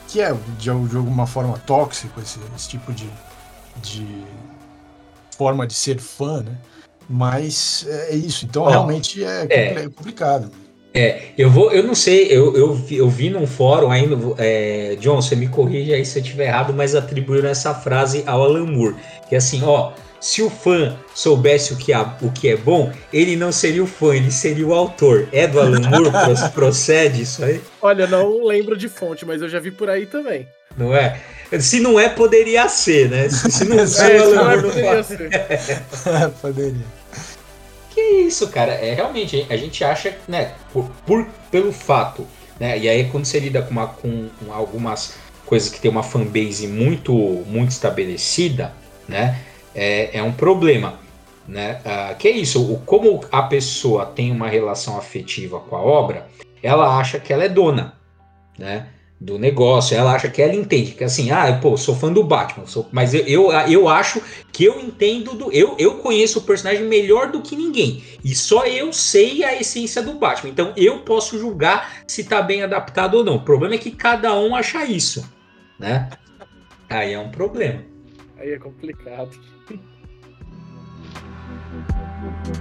que 0.08 0.20
é 0.20 0.32
de, 0.32 0.70
de 0.88 0.96
alguma 0.96 1.26
forma 1.26 1.58
tóxico 1.58 2.20
esse, 2.20 2.38
esse 2.56 2.68
tipo 2.68 2.92
de, 2.92 3.08
de 3.82 4.24
forma 5.36 5.66
de 5.66 5.74
ser 5.74 5.98
fã, 5.98 6.42
né? 6.42 6.56
Mas 7.08 7.84
é 7.88 8.14
isso. 8.14 8.46
Então 8.46 8.66
realmente 8.66 9.24
é, 9.24 9.46
é 9.50 9.88
complicado. 9.88 10.50
É, 10.92 11.22
eu 11.38 11.48
vou, 11.48 11.70
eu 11.72 11.84
não 11.84 11.94
sei, 11.94 12.26
eu, 12.26 12.56
eu, 12.56 12.80
eu 12.90 13.08
vi 13.08 13.30
num 13.30 13.46
fórum 13.46 13.90
ainda, 13.90 14.16
é, 14.38 14.96
John, 14.98 15.22
você 15.22 15.36
me 15.36 15.46
corrige 15.46 15.94
aí 15.94 16.04
se 16.04 16.18
eu 16.18 16.22
estiver 16.22 16.46
errado, 16.46 16.72
mas 16.72 16.96
atribuíram 16.96 17.48
essa 17.48 17.72
frase 17.72 18.24
ao 18.26 18.42
Alan 18.42 18.66
Moore, 18.66 18.96
que 19.28 19.36
é 19.36 19.38
assim, 19.38 19.62
ó, 19.64 19.92
se 20.20 20.42
o 20.42 20.50
fã 20.50 20.96
soubesse 21.14 21.72
o 21.72 21.76
que, 21.76 21.92
é, 21.92 22.06
o 22.20 22.30
que 22.30 22.48
é 22.48 22.56
bom, 22.56 22.92
ele 23.12 23.36
não 23.36 23.50
seria 23.50 23.82
o 23.82 23.86
fã, 23.86 24.14
ele 24.14 24.30
seria 24.30 24.66
o 24.66 24.74
autor. 24.74 25.26
É 25.32 25.46
do 25.46 25.58
Alan 25.58 25.80
Moore? 25.80 26.10
procede 26.52 27.22
isso 27.22 27.42
aí? 27.42 27.60
Olha, 27.80 28.06
não 28.06 28.44
lembro 28.44 28.76
de 28.76 28.88
fonte, 28.88 29.24
mas 29.24 29.40
eu 29.40 29.48
já 29.48 29.58
vi 29.58 29.70
por 29.70 29.88
aí 29.88 30.04
também. 30.04 30.46
Não 30.76 30.94
é? 30.94 31.18
Se 31.58 31.80
não 31.80 31.98
é, 31.98 32.08
poderia 32.08 32.68
ser, 32.68 33.08
né? 33.08 33.28
Se 33.28 33.64
não, 33.64 33.86
se 33.86 34.02
é, 34.04 34.20
o 34.20 34.24
Alan 34.24 34.44
Moore 34.44 34.62
não 34.62 34.70
poderia 34.70 35.02
ser. 35.02 35.30
poderia. 36.42 36.99
Que 38.00 38.22
isso, 38.22 38.48
cara? 38.48 38.72
É 38.72 38.94
realmente 38.94 39.46
a 39.50 39.56
gente 39.56 39.84
acha, 39.84 40.16
né, 40.26 40.54
por, 40.72 40.90
por 41.06 41.26
pelo 41.50 41.70
fato, 41.70 42.26
né? 42.58 42.78
E 42.78 42.88
aí 42.88 43.04
quando 43.10 43.26
você 43.26 43.38
lida 43.38 43.60
com, 43.60 43.72
uma, 43.72 43.88
com 43.88 44.30
algumas 44.50 45.18
coisas 45.44 45.68
que 45.68 45.78
tem 45.78 45.90
uma 45.90 46.02
fanbase 46.02 46.66
muito 46.66 47.12
muito 47.46 47.70
estabelecida, 47.70 48.72
né? 49.06 49.38
É, 49.74 50.18
é 50.18 50.22
um 50.22 50.32
problema, 50.32 50.98
né? 51.46 51.80
Ah, 51.84 52.14
que 52.18 52.26
é 52.26 52.30
isso? 52.30 52.72
O, 52.72 52.78
como 52.80 53.20
a 53.30 53.42
pessoa 53.42 54.06
tem 54.06 54.32
uma 54.32 54.48
relação 54.48 54.96
afetiva 54.96 55.60
com 55.60 55.76
a 55.76 55.80
obra, 55.80 56.26
ela 56.62 56.98
acha 56.98 57.20
que 57.20 57.32
ela 57.32 57.44
é 57.44 57.48
dona, 57.48 57.94
né? 58.58 58.86
Do 59.20 59.38
negócio. 59.38 59.96
Ela 59.96 60.14
acha 60.14 60.30
que 60.30 60.40
ela 60.40 60.54
entende, 60.54 60.92
que 60.92 61.04
assim, 61.04 61.30
ah, 61.30 61.58
pô, 61.60 61.76
sou 61.76 61.94
fã 61.94 62.10
do 62.10 62.24
Batman, 62.24 62.66
sou, 62.66 62.88
mas 62.90 63.12
eu, 63.12 63.20
eu, 63.26 63.52
eu 63.68 63.88
acho 63.88 64.22
que 64.50 64.64
eu 64.64 64.80
entendo 64.80 65.34
do. 65.34 65.52
Eu, 65.52 65.76
eu 65.78 65.98
conheço 65.98 66.38
o 66.38 66.42
personagem 66.42 66.84
melhor 66.84 67.30
do 67.30 67.42
que 67.42 67.54
ninguém. 67.54 68.02
E 68.24 68.34
só 68.34 68.66
eu 68.66 68.92
sei 68.92 69.44
a 69.44 69.60
essência 69.60 70.02
do 70.02 70.14
Batman. 70.14 70.50
Então 70.50 70.72
eu 70.76 71.00
posso 71.00 71.38
julgar 71.38 72.02
se 72.06 72.24
tá 72.24 72.40
bem 72.40 72.62
adaptado 72.62 73.16
ou 73.16 73.24
não. 73.24 73.36
O 73.36 73.44
problema 73.44 73.74
é 73.74 73.78
que 73.78 73.90
cada 73.90 74.34
um 74.38 74.56
acha 74.56 74.84
isso, 74.84 75.28
né? 75.78 76.08
Aí 76.88 77.12
é 77.12 77.18
um 77.18 77.30
problema. 77.30 77.82
Aí 78.38 78.52
é 78.52 78.58
complicado. 78.58 79.38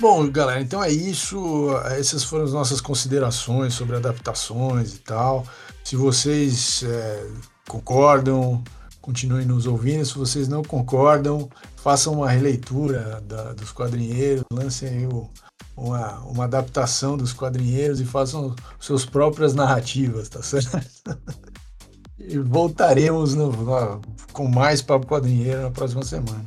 Bom, 0.00 0.30
galera, 0.30 0.60
então 0.60 0.82
é 0.82 0.90
isso. 0.90 1.70
Essas 1.86 2.22
foram 2.22 2.44
as 2.44 2.52
nossas 2.52 2.80
considerações 2.80 3.74
sobre 3.74 3.96
adaptações 3.96 4.94
e 4.94 4.98
tal. 4.98 5.44
Se 5.82 5.96
vocês 5.96 6.84
é, 6.84 7.26
concordam, 7.68 8.62
continuem 9.00 9.44
nos 9.44 9.66
ouvindo. 9.66 10.06
Se 10.06 10.16
vocês 10.16 10.46
não 10.46 10.62
concordam, 10.62 11.48
façam 11.76 12.12
uma 12.12 12.30
releitura 12.30 13.20
da, 13.26 13.52
dos 13.54 13.72
quadrinheiros, 13.72 14.44
lancem 14.52 14.88
aí 14.88 15.06
o, 15.06 15.28
uma, 15.76 16.20
uma 16.20 16.44
adaptação 16.44 17.16
dos 17.16 17.32
quadrinheiros 17.32 18.00
e 18.00 18.04
façam 18.04 18.54
suas 18.78 19.04
próprias 19.04 19.52
narrativas, 19.52 20.28
tá 20.28 20.42
certo? 20.42 20.78
e 22.18 22.38
voltaremos 22.38 23.34
no, 23.34 23.50
no, 23.50 24.00
com 24.32 24.46
mais 24.46 24.80
Papo 24.80 25.06
Quadrinheiro 25.06 25.62
na 25.62 25.70
próxima 25.70 26.04
semana. 26.04 26.46